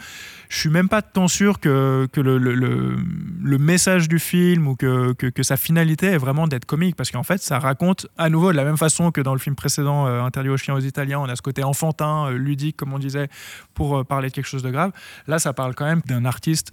[0.47, 5.13] je suis même pas tant sûr que, que le, le, message du film ou que,
[5.13, 6.95] que, que sa finalité est vraiment d'être comique.
[6.95, 9.55] Parce qu'en fait, ça raconte à nouveau de la même façon que dans le film
[9.55, 12.93] précédent, euh, Interdit aux chiens aux Italiens, on a ce côté enfantin, euh, ludique, comme
[12.93, 13.27] on disait,
[13.73, 14.91] pour euh, parler de quelque chose de grave.
[15.27, 16.71] Là, ça parle quand même d'un artiste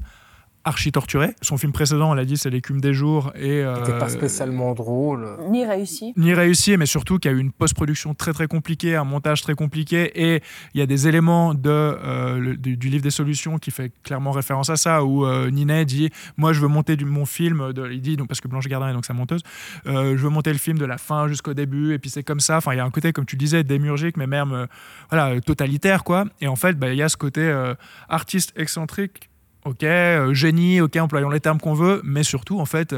[0.71, 1.35] archi torturé.
[1.43, 3.33] Son film précédent, on l'a dit, c'est L'écume des jours.
[3.35, 5.37] Et, euh, C'était pas spécialement drôle.
[5.51, 6.13] Ni réussi.
[6.17, 9.43] ni réussi, mais surtout qu'il y a eu une post-production très très compliquée, un montage
[9.43, 10.43] très compliqué, et
[10.75, 13.93] il y a des éléments de, euh, le- du, du livre des solutions qui fait
[14.05, 17.73] clairement référence à ça, où euh, Ninet dit, moi je veux monter du, mon film,
[17.73, 19.43] de, il dit, donc, parce que Blanche Gardin est donc sa monteuse,
[19.87, 22.41] euh, je veux monter le film de la fin jusqu'au début, et puis c'est comme
[22.41, 24.67] ça, enfin il y a un côté, comme tu disais, démiurgique, mais même euh,
[25.11, 27.75] voilà, totalitaire, quoi, et en fait, bah, il y a ce côté euh,
[28.09, 29.30] artiste excentrique,
[29.65, 32.95] ok, euh, génie, ok, employons les termes qu'on veut, mais surtout, en fait...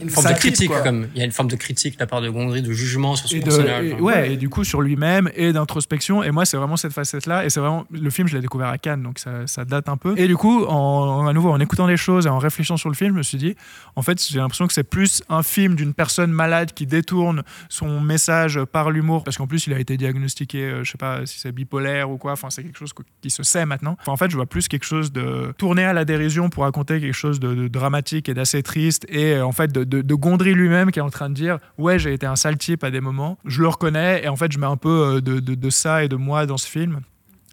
[0.00, 0.80] Une forme de critique, quoi.
[0.80, 3.14] comme il y a une forme de critique de la part de Gondry, de jugement
[3.16, 3.84] sur son et de- personnage.
[3.86, 6.22] et- ouais, et du coup sur lui-même et d'introspection.
[6.22, 7.44] Et moi, c'est vraiment cette facette-là.
[7.44, 9.96] Et c'est vraiment le film, je l'ai découvert à Cannes, donc ça, ça date un
[9.96, 10.14] peu.
[10.18, 12.94] Et du coup, en, à nouveau, en écoutant les choses et en réfléchissant sur le
[12.94, 13.54] film, je me suis dit,
[13.96, 18.00] en fait, j'ai l'impression que c'est plus un film d'une personne malade qui détourne son
[18.00, 21.38] message par l'humour, parce qu'en plus, il a été diagnostiqué, euh, je sais pas si
[21.38, 22.32] c'est bipolaire ou quoi.
[22.32, 23.96] Enfin, c'est quelque chose qui se sait maintenant.
[24.00, 27.00] Enfin, en fait, je vois plus quelque chose de tourné à la dérision pour raconter
[27.00, 29.06] quelque chose de, de dramatique et d'assez triste.
[29.08, 32.12] Et euh, en fait, de, Gondry lui-même qui est en train de dire Ouais, j'ai
[32.14, 33.38] été un sale type à des moments.
[33.44, 34.24] Je le reconnais.
[34.24, 36.56] Et en fait, je mets un peu euh, de, de, ça et de moi dans
[36.56, 37.00] ce film.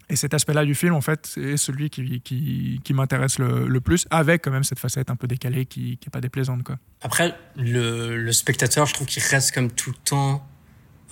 [0.08, 3.80] Et cet aspect-là du film, en fait, c'est celui qui, qui, qui m'intéresse le, le
[3.80, 6.62] plus, avec quand même cette facette un peu décalée qui n'est pas déplaisante.
[6.64, 6.76] Quoi.
[7.00, 10.46] Après, le, le spectateur, je trouve qu'il reste comme tout le temps.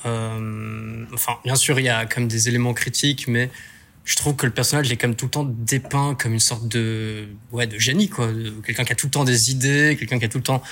[0.04, 3.50] euh, enfin, bien sûr, il y a comme des éléments critiques, mais
[4.04, 7.26] je trouve que le personnage est comme tout le temps dépeint comme une sorte de
[7.52, 8.28] ouais de génie quoi,
[8.64, 10.62] quelqu'un qui a tout le temps des idées, quelqu'un qui a tout le temps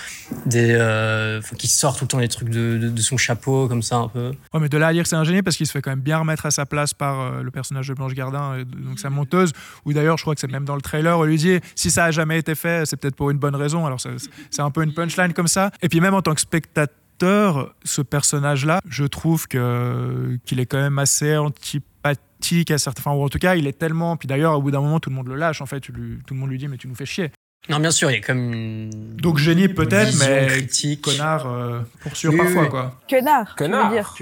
[0.46, 3.82] des euh, qui sort tout le temps des trucs de, de, de son chapeau comme
[3.82, 4.32] ça un peu.
[4.52, 5.90] Ouais, mais de là à dire que c'est un génie, parce qu'il se fait quand
[5.90, 8.74] même bien remettre à sa place par euh, le personnage de Blanche Gardin, et de-
[8.76, 9.52] donc sa monteuse,
[9.84, 11.90] où d'ailleurs, je crois que c'est même dans le trailer, où il lui dit si
[11.90, 13.86] ça a jamais été fait, c'est peut-être pour une bonne raison.
[13.86, 14.10] Alors, c'est
[14.50, 15.70] c'est un peu une punchline comme ça.
[15.82, 20.78] Et puis, même en tant que spectateur, ce personnage-là, je trouve que qu'il est quand
[20.80, 21.36] même assez
[22.38, 23.02] antipathique à certains.
[23.02, 24.16] Enfin, ou en tout cas, il est tellement.
[24.16, 25.80] Puis d'ailleurs, au bout d'un moment, tout le monde le lâche, en fait.
[25.80, 27.30] Tu lui- tout le monde lui dit mais tu nous fais chier.
[27.68, 31.02] Non, bien sûr, il y a comme une Donc, génie peut-être, mais critique.
[31.02, 32.68] connard euh, pour sûr Oui, parfois, oui.
[32.68, 32.94] quoi.
[33.10, 33.90] Connard, Connard.
[33.90, 34.14] dire.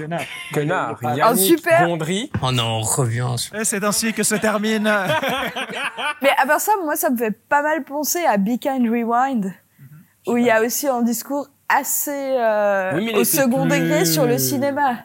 [0.53, 0.97] Connard.
[1.03, 1.87] Ah, Yannick super.
[1.87, 2.31] Gondry.
[2.41, 3.27] Oh non, on revient.
[3.57, 4.83] Et c'est ainsi que se termine.
[6.21, 9.53] Mais à part ça, moi, ça me fait pas mal penser à Be Kind Rewind,
[10.25, 14.25] où il y a aussi un discours assez euh, Oui, au second plus- degré sur
[14.25, 14.97] le cinéma.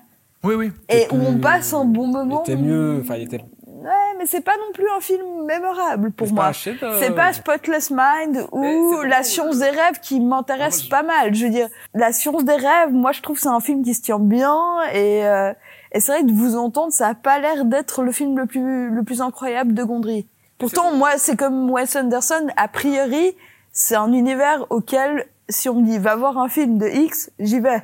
[0.44, 0.72] Oui, oui.
[0.88, 2.42] Et où on passe un bon Il moment.
[2.42, 3.00] était mieux.
[3.02, 3.44] Enfin, il était.
[3.66, 6.96] Ouais, mais c'est pas non plus un film mémorable pour C'est pas moi.
[7.00, 11.34] C'est pas Spotless Mind ou La science des rêves qui m'intéresse pas mal.
[11.34, 13.94] Je veux dire, La science des rêves, moi je trouve que c'est un film qui
[13.94, 14.56] se tient bien
[14.92, 15.52] et, euh,
[15.90, 18.46] et c'est vrai que de vous entendre, ça a pas l'air d'être le film le
[18.46, 20.28] plus, le plus incroyable de Gondry.
[20.58, 23.34] Pourtant, moi, c'est comme Wes Anderson, a priori,
[23.72, 27.58] c'est un univers auquel, si on me dit va voir un film de X, j'y
[27.58, 27.82] vais.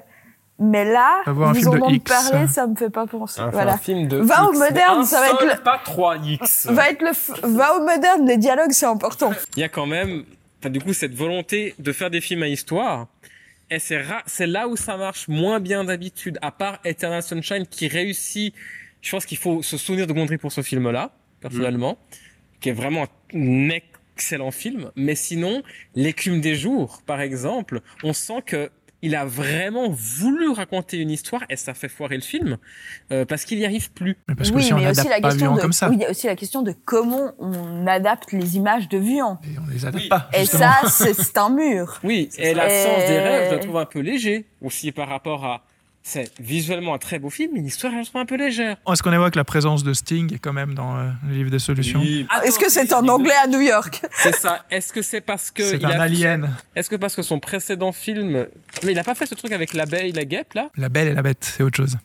[0.61, 3.41] Mais là, Va voir un vous film de parler, ça me fait pas penser.
[3.41, 3.75] Un, voilà.
[3.75, 4.17] un film de.
[4.17, 6.73] Va au X, moderne, un ça va être le- pas 3X.
[6.73, 9.31] Va être le, f- va au moderne, les dialogues c'est important.
[9.57, 10.25] Il y a quand même,
[10.61, 13.07] enfin, du coup, cette volonté de faire des films à histoire.
[13.71, 17.67] Et c'est ra- c'est là où ça marche moins bien d'habitude, à part Eternal Sunshine
[17.67, 18.53] qui réussit.
[19.01, 21.99] Je pense qu'il faut se souvenir de Gondry pour ce film-là, personnellement,
[22.61, 24.91] qui est vraiment un excellent film.
[24.97, 25.63] Mais sinon,
[25.95, 28.71] L'écume des jours, par exemple, on sent que
[29.03, 32.59] il a vraiment voulu raconter une histoire et ça fait foirer le film
[33.13, 34.17] euh, parce qu'il y arrive plus.
[34.27, 36.03] Mais parce que oui, si on mais aussi la question de, comme ça, oui, il
[36.03, 39.39] y a aussi la question de comment on adapte les images de Vuan.
[39.45, 40.29] et on les adapte pas.
[40.35, 42.01] Et ça, c'est un mur.
[42.03, 45.09] Oui, et la Et- sens des rêves, je le trouve un peu léger aussi par
[45.09, 45.63] rapport à.
[46.09, 48.79] C'est visuellement un très beau film, mais l'histoire, je trouve un peu légère.
[48.91, 52.01] Est-ce qu'on évoque la présence de Sting quand même dans euh, le livre des solutions
[52.45, 54.01] Est-ce que c'est un anglais à New York?
[54.15, 54.65] C'est ça.
[54.71, 55.63] Est-ce que c'est parce que.
[55.63, 56.49] C'est il un a- alien.
[56.75, 58.47] Est-ce que parce que son précédent film.
[58.85, 60.71] Mais il a pas fait ce truc avec l'abeille, la guêpe, là?
[60.79, 61.99] La belle et la bête, c'est autre chose.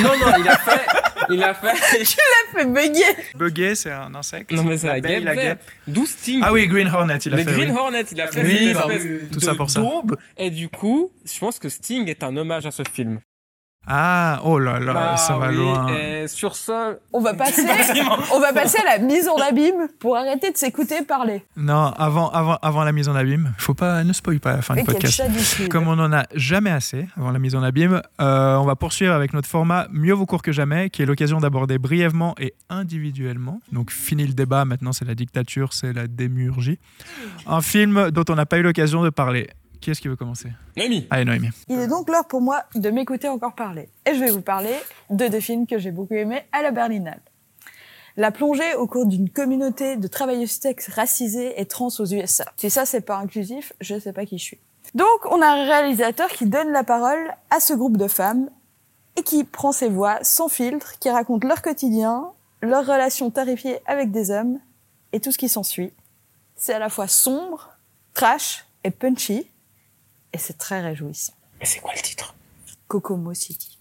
[0.00, 0.80] Non, non, il a fait.
[1.28, 1.74] Il a fait.
[2.04, 3.22] tu l'as fait bugger.
[3.34, 4.52] Bugger, c'est un insecte.
[4.52, 5.22] Non, mais c'est la guêpe.
[5.22, 5.60] la verte.
[5.86, 6.40] D'où Sting?
[6.42, 7.44] Ah oui, Green Hornet, il a fait.
[7.44, 7.76] Green oui.
[7.76, 9.82] Hornet, il a fait Oui, bah oui, tout de ça pour ça.
[10.38, 13.20] Et du coup, je pense que Sting est un hommage à ce film.
[13.86, 15.88] Ah, oh là là, Bah ça va oui, loin.
[15.88, 17.62] Et sur ça, On va passer,
[18.32, 21.44] on va passer à la mise en abîme pour arrêter de s'écouter parler.
[21.56, 24.74] Non, avant, avant, avant la mise en abîme, faut pas, ne spoil pas la fin
[24.74, 25.22] Mais du podcast.
[25.68, 29.12] Comme on en a jamais assez avant la mise en abîme, euh, on va poursuivre
[29.12, 33.60] avec notre format Mieux vaut court que jamais, qui est l'occasion d'aborder brièvement et individuellement.
[33.72, 36.78] Donc fini le débat, maintenant c'est la dictature, c'est la démurgie.
[37.46, 39.48] Un film dont on n'a pas eu l'occasion de parler.
[39.84, 40.48] Qui est-ce qui veut commencer?
[40.78, 41.06] Noémie.
[41.10, 41.50] Allez Noémie.
[41.68, 43.90] Il est donc l'heure pour moi de m'écouter encore parler.
[44.06, 44.74] Et je vais vous parler
[45.10, 47.20] de deux films que j'ai beaucoup aimés à la Berlinale.
[48.16, 52.46] La plongée au cours d'une communauté de travailleuses textes racisées et trans aux USA.
[52.56, 54.58] Si ça c'est pas inclusif, je sais pas qui je suis.
[54.94, 58.48] Donc on a un réalisateur qui donne la parole à ce groupe de femmes
[59.16, 62.30] et qui prend ses voix sans filtre, qui raconte leur quotidien,
[62.62, 64.60] leurs relations terrifiées avec des hommes
[65.12, 65.92] et tout ce qui s'ensuit.
[66.56, 67.76] C'est à la fois sombre,
[68.14, 69.46] trash et punchy
[70.34, 71.32] et c'est très réjouissant.
[71.60, 72.34] Mais c'est quoi le titre?
[72.88, 73.78] Kokomo City.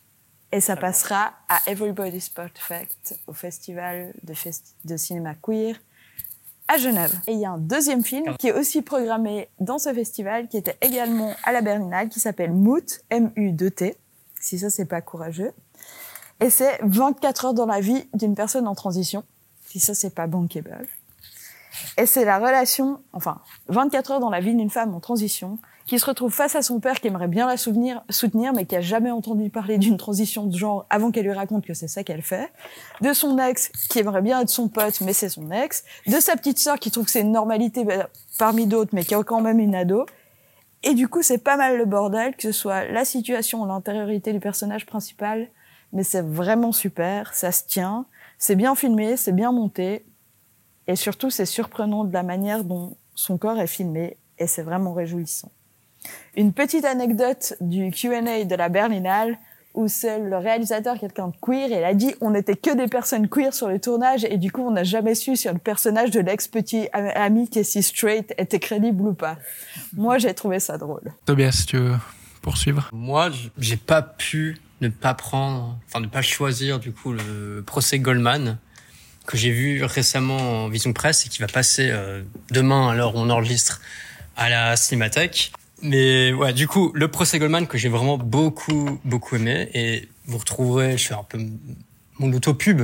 [0.52, 5.76] Et ça passera à Everybody's Perfect au festival de, festi- de cinéma queer
[6.68, 7.12] à Genève.
[7.28, 10.58] Et il y a un deuxième film qui est aussi programmé dans ce festival, qui
[10.58, 13.98] était également à la Berlinale, qui s'appelle Moot, M-U-2-T,
[14.40, 15.52] si ça c'est pas courageux.
[16.40, 19.24] Et c'est 24 heures dans la vie d'une personne en transition,
[19.66, 20.88] si ça c'est pas bankable.
[21.98, 26.00] Et c'est la relation, enfin, 24 heures dans la vie d'une femme en transition, qui
[26.00, 28.82] se retrouve face à son père qui aimerait bien la souvenir, soutenir, mais qui a
[28.82, 32.22] jamais entendu parler d'une transition de genre avant qu'elle lui raconte que c'est ça qu'elle
[32.22, 32.52] fait,
[33.02, 36.36] de son ex qui aimerait bien être son pote, mais c'est son ex, de sa
[36.36, 39.42] petite sœur qui trouve que c'est une normalité bah, parmi d'autres, mais qui a quand
[39.42, 40.06] même une ado.
[40.84, 44.40] Et du coup, c'est pas mal le bordel, que ce soit la situation, l'intériorité du
[44.40, 45.50] personnage principal,
[45.92, 48.06] mais c'est vraiment super, ça se tient,
[48.38, 50.06] c'est bien filmé, c'est bien monté,
[50.88, 54.94] et surtout, c'est surprenant de la manière dont son corps est filmé, et c'est vraiment
[54.94, 55.52] réjouissant.
[56.36, 59.38] Une petite anecdote du Q&A de la Berlinale,
[59.74, 62.88] où c'est le réalisateur, quelqu'un de queer, et il a dit on n'était que des
[62.88, 66.12] personnes queer sur le tournage, et du coup, on n'a jamais su si le personnage
[66.12, 69.38] de l'ex-petit ami qui est si straight était crédible ou pas.
[69.94, 71.14] Moi, j'ai trouvé ça drôle.
[71.26, 71.96] Tobias, tu veux
[72.42, 72.90] poursuivre?
[72.92, 78.00] Moi, j'ai pas pu ne pas prendre, enfin ne pas choisir du coup le procès
[78.00, 78.58] Goldman
[79.26, 83.30] que j'ai vu récemment en vision presse et qui va passer euh, demain où on
[83.30, 83.82] enregistre
[84.36, 85.54] à la Cinémathèque.
[85.84, 90.38] Mais ouais, du coup, le procès Goldman que j'ai vraiment beaucoup beaucoup aimé et vous
[90.38, 91.38] retrouverez, je fais un peu
[92.20, 92.82] mon auto-pub,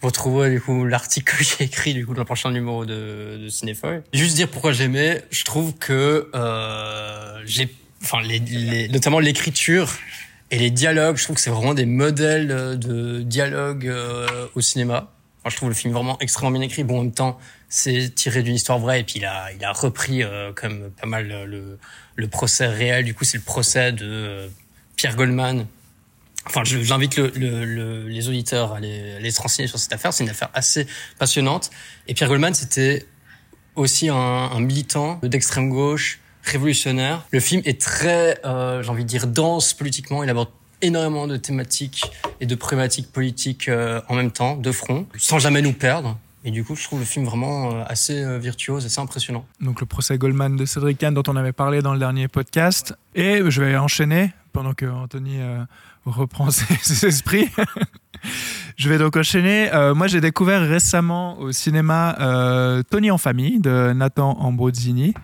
[0.00, 3.38] vous retrouverez du coup l'article que j'ai écrit du coup dans le prochain numéro de,
[3.42, 3.48] de.
[4.14, 7.68] Juste dire pourquoi j'aimais, je trouve que euh, j'ai,
[8.02, 9.92] enfin les, les- notamment l'écriture
[10.50, 15.12] et les dialogues, je trouve que c'est vraiment des modèles de dialogue euh, au cinéma.
[15.40, 16.84] Enfin, je trouve le film vraiment extrêmement bien écrit.
[16.84, 17.38] Bon, en même temps,
[17.68, 21.06] c'est tiré d'une histoire vraie et puis il a, il a repris euh, comme pas
[21.06, 21.78] mal le,
[22.18, 23.04] le procès réel.
[23.04, 24.48] Du coup, c'est le procès de euh,
[24.96, 25.66] Pierre Goldman.
[26.46, 30.12] Enfin, j'invite le, le- le- les auditeurs à les, renseigner sur cette affaire.
[30.12, 30.86] C'est une affaire assez
[31.18, 31.70] passionnante.
[32.08, 33.06] Et Pierre Goldman, c'était
[33.76, 37.24] aussi un, un militant d'extrême gauche, révolutionnaire.
[37.30, 40.24] Le film est très, euh, j'ai envie de dire, dense politiquement.
[40.24, 40.50] Il aborde
[40.82, 42.10] énormément de thématiques
[42.40, 46.18] et de problématiques politiques euh, en même temps, de front, sans jamais nous perdre.
[46.44, 49.44] Et du coup, je trouve le film vraiment euh, assez euh, virtuose, assez impressionnant.
[49.60, 52.94] donc le procès Goldman de Cédric Kahn dont on avait parlé dans le dernier podcast.
[53.14, 55.58] Et je vais enchaîner pendant que Anthony euh,
[56.04, 57.50] reprend ses, esprits.
[58.76, 59.70] je vais donc enchaîner.
[59.94, 62.16] Moi, j'ai découvert récemment au cinéma
[62.90, 65.14] Tony en famille de Nathan Ambrozzini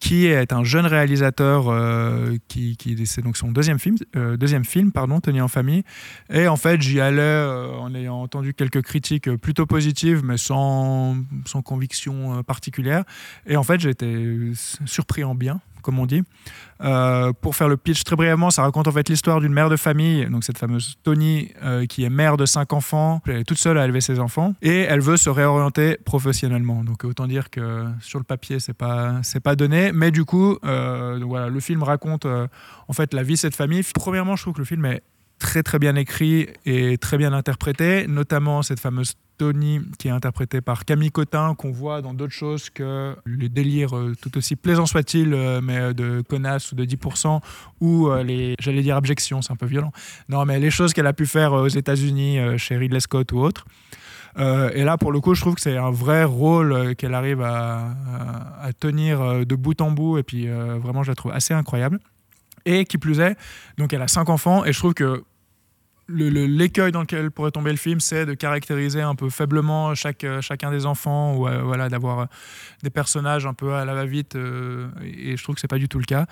[0.00, 4.92] qui est un jeune réalisateur euh, qui, c'est donc son deuxième film, euh, deuxième film
[4.92, 5.82] pardon, Tony en famille.
[6.30, 11.16] Et en fait, j'y allais euh, en ayant entendu quelques critiques plutôt positives, mais sans,
[11.46, 13.04] sans conviction euh, particulière.
[13.46, 14.52] Et en fait, été
[14.86, 16.22] surpris en bien, comme on dit.
[16.82, 19.76] Euh, pour faire le pitch très brièvement, ça raconte en fait l'histoire d'une mère de
[19.76, 23.56] famille, donc cette fameuse Tony euh, qui est mère de cinq enfants, elle est toute
[23.56, 26.84] seule à élever ses enfants et elle veut se réorienter professionnellement.
[26.84, 30.58] Donc autant dire que sur le papier c'est pas c'est pas donné, mais du coup
[30.66, 33.82] euh, voilà le film raconte en fait la vie de cette famille.
[33.94, 35.02] Premièrement, je trouve que le film est
[35.38, 40.60] très très bien écrit et très bien interprété, notamment cette fameuse Tony qui est interprétée
[40.60, 44.86] par Camille Cotin qu'on voit dans d'autres choses que les délires euh, tout aussi plaisants
[44.86, 47.40] soient-ils euh, mais euh, de connasse ou de 10%
[47.80, 49.92] ou les j'allais dire abjections c'est un peu violent.
[50.28, 53.64] Non mais les choses qu'elle a pu faire aux États-Unis chez Ridley Scott ou autre.
[54.36, 57.94] Et là pour le coup je trouve que c'est un vrai rôle qu'elle arrive à,
[58.80, 62.00] tenir de bout en bout et puis vraiment je la trouve assez incroyable
[62.64, 63.36] et qui plus est
[63.76, 65.24] donc elle a cinq enfants et je trouve que
[66.08, 70.70] l'écueil dans lequel pourrait tomber le film, c'est de caractériser un peu faiblement euh, chacun
[70.70, 72.26] des enfants ou euh, voilà, d'avoir euh,
[72.82, 74.34] des personnages un peu à la va-vite.
[74.34, 76.26] et je trouve que c'est pas du tout le cas.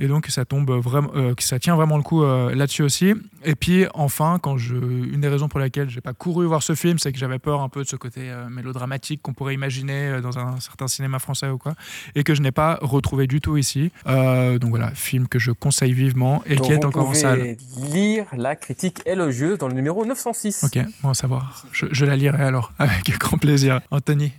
[0.00, 3.14] Et donc ça tombe vraiment, euh, ça tient vraiment le coup euh, là-dessus aussi.
[3.44, 6.74] Et puis enfin, quand je, une des raisons pour lesquelles j'ai pas couru voir ce
[6.74, 10.08] film, c'est que j'avais peur un peu de ce côté euh, mélodramatique qu'on pourrait imaginer
[10.08, 11.74] euh, dans un certain cinéma français ou quoi,
[12.14, 13.92] et que je n'ai pas retrouvé du tout ici.
[14.06, 17.56] Donc voilà, film que je conseille vivement et Donc qui est encore en salle.
[17.92, 20.64] lire la critique élogieuse dans le numéro 906.
[20.64, 21.66] Ok, bon à savoir.
[21.72, 23.80] Je, je la lirai alors avec grand plaisir.
[23.90, 24.32] Anthony,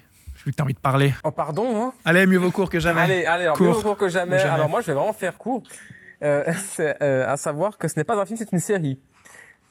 [0.46, 1.14] vu que tu as envie de parler.
[1.24, 3.02] Oh, pardon, hein Allez, mieux vaut court que jamais.
[3.02, 3.68] Allez, allez, alors, Court.
[3.68, 4.38] mieux vaut court que jamais.
[4.42, 5.64] Alors moi, je vais vraiment faire court.
[6.24, 6.44] Euh,
[6.80, 9.00] euh, à savoir que ce n'est pas un film, c'est une série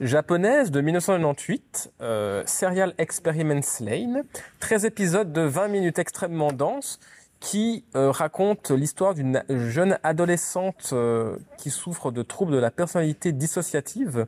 [0.01, 4.23] japonaise de 1998, euh, Serial Experiments Lane,
[4.61, 6.99] 13 épisodes de 20 minutes extrêmement denses
[7.39, 13.33] qui euh, raconte l'histoire d'une jeune adolescente euh, qui souffre de troubles de la personnalité
[13.33, 14.27] dissociative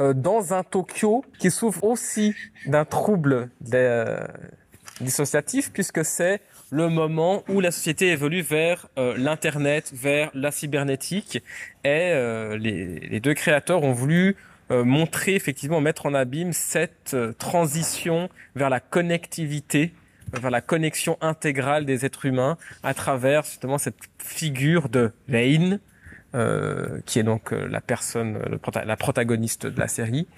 [0.00, 2.34] euh, dans un Tokyo qui souffre aussi
[2.66, 4.26] d'un trouble de, euh,
[5.00, 6.40] dissociatif puisque c'est
[6.70, 11.42] le moment où la société évolue vers euh, l'internet, vers la cybernétique.
[11.84, 14.36] Et euh, les, deux créateurs ont voulu
[14.70, 19.92] euh, montrer effectivement mettre en abîme cette transition vers la connectivité
[20.32, 25.80] vers la connexion intégrale des êtres humains à travers justement cette figure de Lane,
[26.34, 30.28] euh, qui est donc euh, la personne, le prota- la protagoniste de la série,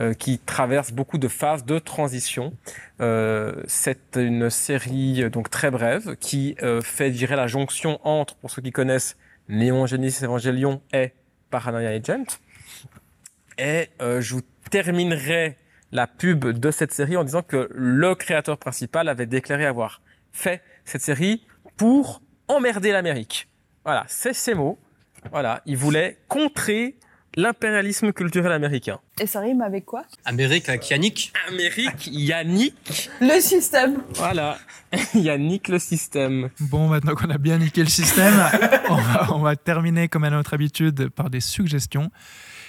[0.00, 2.54] euh, qui traverse beaucoup de phases de transition.
[3.00, 8.00] Euh, c'est une série euh, donc très brève qui euh, fait, je dirais, la jonction
[8.04, 9.16] entre, pour ceux qui connaissent,
[9.48, 11.12] Néon Genesis Evangelion et
[11.50, 12.38] Paranoia Agent.
[13.58, 15.56] Et euh, je vous terminerai
[15.92, 20.62] la pub de cette série en disant que le créateur principal avait déclaré avoir fait
[20.84, 21.44] cette série
[21.76, 23.48] pour emmerder l'Amérique.
[23.84, 24.78] Voilà, c'est ces mots.
[25.30, 26.96] Voilà, il voulait contrer
[27.36, 28.98] l'impérialisme culturel américain.
[29.20, 30.02] Et ça rime avec quoi?
[30.24, 31.32] Amérique avec Yannick.
[31.48, 33.10] Amérique, Yannick.
[33.20, 34.02] Le système.
[34.14, 34.58] Voilà,
[35.14, 36.50] Yannick le système.
[36.60, 38.34] Bon, maintenant qu'on a bien niqué le système,
[38.88, 42.10] on, va, on va terminer comme à notre habitude par des suggestions.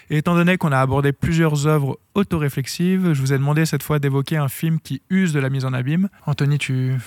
[0.09, 3.97] Et étant donné qu'on a abordé plusieurs œuvres autoréflexives, je vous ai demandé cette fois
[3.97, 6.09] d'évoquer un film qui use de la mise en abîme.
[6.25, 6.97] Anthony, tu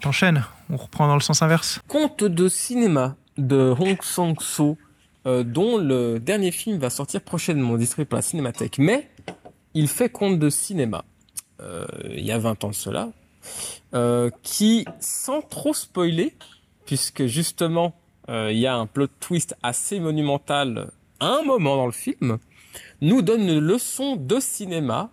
[0.00, 4.76] t'enchaînes On reprend dans le sens inverse Conte de cinéma de Hong Sang-soo,
[5.26, 8.78] euh, dont le dernier film va sortir prochainement, distribué par la Cinémathèque.
[8.78, 9.08] Mais
[9.74, 11.04] il fait conte de cinéma,
[11.60, 13.12] euh, il y a 20 ans de cela,
[13.94, 16.34] euh, qui, sans trop spoiler,
[16.86, 17.94] puisque justement,
[18.28, 20.90] euh, il y a un plot twist assez monumental
[21.20, 22.38] à un moment dans le film,
[23.00, 25.10] nous donne une leçon de cinéma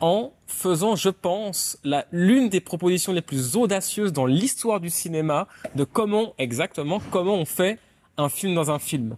[0.00, 1.78] en faisant, je pense,
[2.12, 7.44] l'une des propositions les plus audacieuses dans l'histoire du cinéma de comment, exactement, comment on
[7.44, 7.78] fait
[8.16, 9.16] un film dans un film.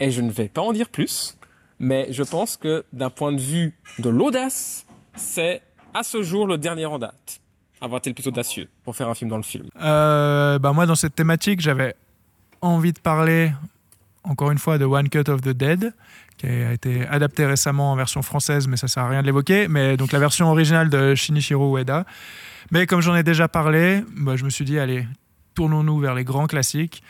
[0.00, 1.36] Et je ne vais pas en dire plus,
[1.78, 5.60] mais je pense que d'un point de vue de l'audace, c'est
[5.92, 7.40] à ce jour le dernier en date.
[7.82, 9.68] Avoir été le plus audacieux pour faire un film dans le film.
[9.82, 11.94] Euh, bah moi, dans cette thématique, j'avais
[12.62, 13.52] envie de parler,
[14.24, 15.92] encore une fois, de One Cut of the Dead,
[16.38, 19.68] qui a été adapté récemment en version française, mais ça sert à rien de l'évoquer.
[19.68, 22.06] Mais donc la version originale de Shinichiro Ueda.
[22.70, 25.06] Mais comme j'en ai déjà parlé, bah, je me suis dit, allez,
[25.54, 27.02] tournons-nous vers les grands classiques.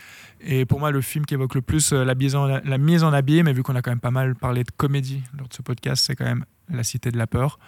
[0.42, 3.48] Et pour moi, le film qui évoque le plus euh, la, mise en, la abîme,
[3.48, 6.04] et vu qu'on a quand même pas mal parlé de comédie lors de ce podcast,
[6.06, 7.58] c'est quand même La Cité de la Peur.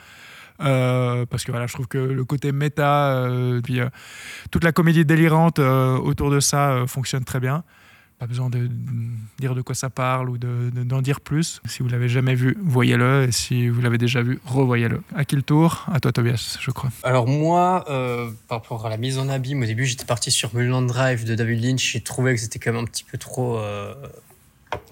[0.60, 3.80] Euh, parce que voilà, je trouve que le côté méta, euh, puis
[4.50, 7.64] toute la comédie délirante autour de ça fonctionne très bien.
[8.22, 8.70] Pas besoin de, de
[9.40, 11.60] dire de quoi ça parle ou de- de- d'en dire plus.
[11.66, 13.24] Si vous l'avez jamais vu, voyez-le.
[13.28, 15.02] Et si vous l'avez déjà vu, revoyez-le.
[15.16, 15.84] À qui le tour?
[15.92, 16.90] À toi, Tobias, je crois.
[17.02, 20.54] Alors moi, euh, par rapport à la mise en abîme, au début j'étais parti sur
[20.54, 21.82] Mulholland Drive de David Lynch.
[21.94, 23.58] J'ai trouvé que c'était quand même un petit peu trop.
[23.58, 23.92] euh,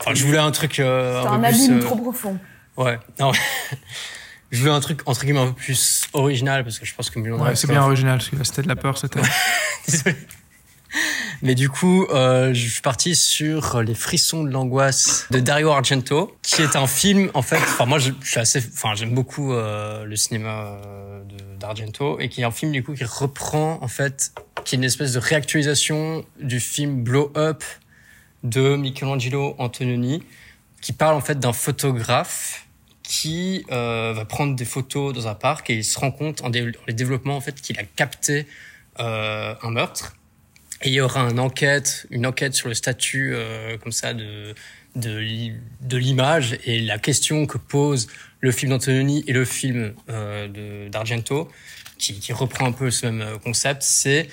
[0.01, 0.81] Enfin, je voulais un truc.
[0.81, 2.37] euh, C'est un un peu plus, abîme euh, trop profond.
[2.79, 2.99] Ouais.
[3.21, 3.31] Non.
[4.51, 7.21] je voulais un truc entre guillemets un peu plus original parce que je pense que
[7.21, 7.59] Mulholland Ouais, Drive.
[7.59, 9.21] c'est bien original, parce que Cité de la Peur, c'était.
[9.89, 10.17] Désolé.
[11.43, 16.37] Mais du coup, euh, je suis parti sur Les frissons de l'angoisse de Dario Argento,
[16.43, 20.05] qui est un film, en fait, enfin moi je, suis assez, enfin j'aime beaucoup euh,
[20.05, 21.23] le cinéma euh,
[21.59, 24.33] d'Argento, et qui est un film du coup qui reprend, en fait,
[24.65, 27.63] qui est une espèce de réactualisation du film Blow Up
[28.43, 30.23] de Michelangelo Antonioni,
[30.81, 32.67] qui parle en fait d'un photographe
[33.03, 36.51] qui euh, va prendre des photos dans un parc et il se rend compte en,
[36.51, 38.47] dé- les développements en fait qu'il a capté
[39.01, 40.17] euh, un meurtre
[40.83, 44.55] et il y aura une enquête, une enquête sur le statut euh, comme ça de
[44.97, 48.09] de, de l'image et la question que pose
[48.41, 51.51] le film d'Antonioni et le film euh, d'Argento,
[51.99, 54.29] qui, qui reprend un peu ce même euh, concept, c'est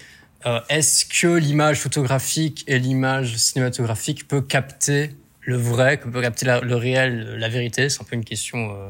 [0.45, 6.75] euh, est-ce que l'image photographique et l'image cinématographique peut capter le vrai, peut capter le
[6.75, 7.89] réel, la vérité?
[7.89, 8.89] C'est un peu une question euh,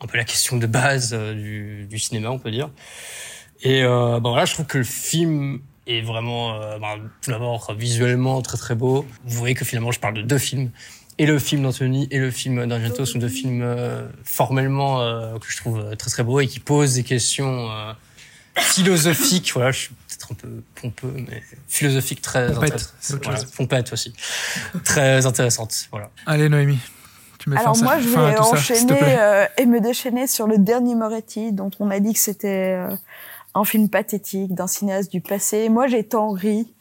[0.00, 2.70] un peu la question de base euh, du, du cinéma, on peut dire.
[3.62, 8.42] Et bon, voilà, je trouve que le film est vraiment, euh, bah, tout d'abord, visuellement
[8.42, 9.06] très très beau.
[9.24, 10.70] Vous voyez que finalement, je parle de deux films.
[11.18, 15.50] Et le film d'Anthony et le film d'Argento sont deux films euh, formellement euh, que
[15.50, 17.92] je trouve très très beaux et qui posent des questions euh,
[18.54, 19.52] philosophiques.
[19.54, 23.24] Voilà, je suis peut-être un peu pompeux, mais philosophiques très Pompette, intéressantes.
[23.24, 24.12] Voilà, pompette aussi.
[24.84, 25.88] très intéressantes.
[25.90, 26.10] Voilà.
[26.26, 26.78] Allez, Noémie.
[27.54, 31.70] Alors moi, je vais ça, enchaîner euh, et me déchaîner sur le dernier Moretti, dont
[31.78, 32.96] on a dit que c'était euh,
[33.56, 35.68] un film pathétique d'un cinéaste du passé.
[35.70, 36.74] Moi, j'ai tant ri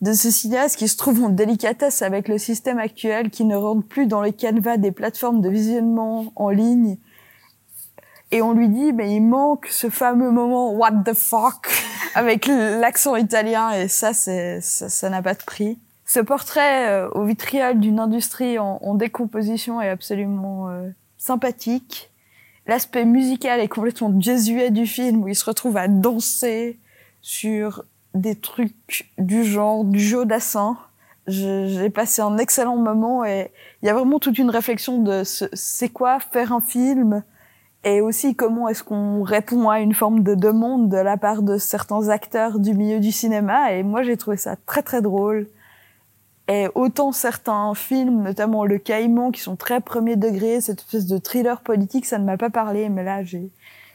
[0.00, 3.86] de ce cinéaste qui se trouve en délicatesse avec le système actuel, qui ne rentre
[3.86, 6.98] plus dans les canevas des plateformes de visionnement en ligne.
[8.32, 11.68] Et on lui dit, mais il manque ce fameux moment what the fuck
[12.14, 15.78] avec l'accent italien et ça, ça n'a pas de prix.
[16.06, 20.88] Ce portrait euh, au vitriol d'une industrie en, en décomposition est absolument euh,
[21.18, 22.09] sympathique.
[22.66, 26.78] L'aspect musical est complètement désuet du film où il se retrouve à danser
[27.22, 27.84] sur
[28.14, 30.76] des trucs du genre du jeu d'assin.
[31.26, 33.50] J'ai passé un excellent moment et
[33.82, 37.22] il y a vraiment toute une réflexion de ce- c'est quoi faire un film
[37.84, 41.56] et aussi comment est-ce qu'on répond à une forme de demande de la part de
[41.56, 45.46] certains acteurs du milieu du cinéma et moi j'ai trouvé ça très très drôle
[46.48, 51.18] et autant certains films, notamment Le Caïman, qui sont très premier degré, cette espèce de
[51.18, 53.50] thriller politique, ça ne m'a pas parlé, mais là j'ai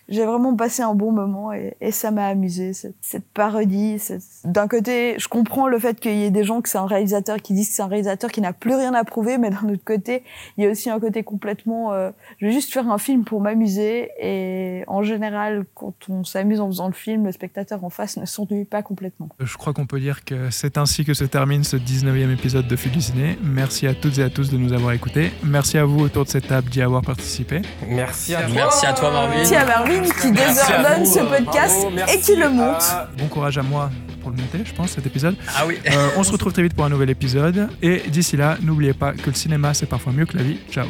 [0.09, 3.97] j'ai vraiment passé un bon moment et, et ça m'a amusé cette, cette parodie.
[3.99, 6.85] cette- D'un côté, je comprends le fait qu'il y ait des gens que c'est un
[6.85, 9.67] réalisateur qui disent que c'est un réalisateur qui n'a plus rien à prouver, mais d'un
[9.69, 10.23] autre côté,
[10.57, 11.93] il y a aussi un côté complètement.
[11.93, 16.59] euh, je vais juste faire un film pour m'amuser et en général, quand on s'amuse
[16.61, 19.29] en faisant le film, le spectateur en face ne s'ennuie pas complètement.
[19.39, 22.75] Je crois qu'on peut dire que c'est ainsi que se termine ce 19e épisode de
[22.75, 23.37] Fil du Ciné.
[23.43, 25.31] Merci à toutes et à tous de nous avoir écoutés.
[25.43, 27.61] Merci à vous autour de cette table d'y avoir participé.
[27.89, 28.51] Merci à toi.
[28.53, 29.35] Merci à toi, Marvin.
[29.37, 32.81] Merci à Marvin qui désordonne ce podcast bravo, et qui le monte.
[32.81, 33.89] à- Bon courage à moi
[34.21, 35.35] pour le monter, je pense, cet épisode.
[35.55, 35.77] Ah oui.
[35.87, 37.69] Euh, on se retrouve très vite pour un nouvel épisode.
[37.81, 40.57] Et d'ici là, n'oubliez pas que le cinéma, c'est parfois mieux que la vie.
[40.71, 40.87] Ciao.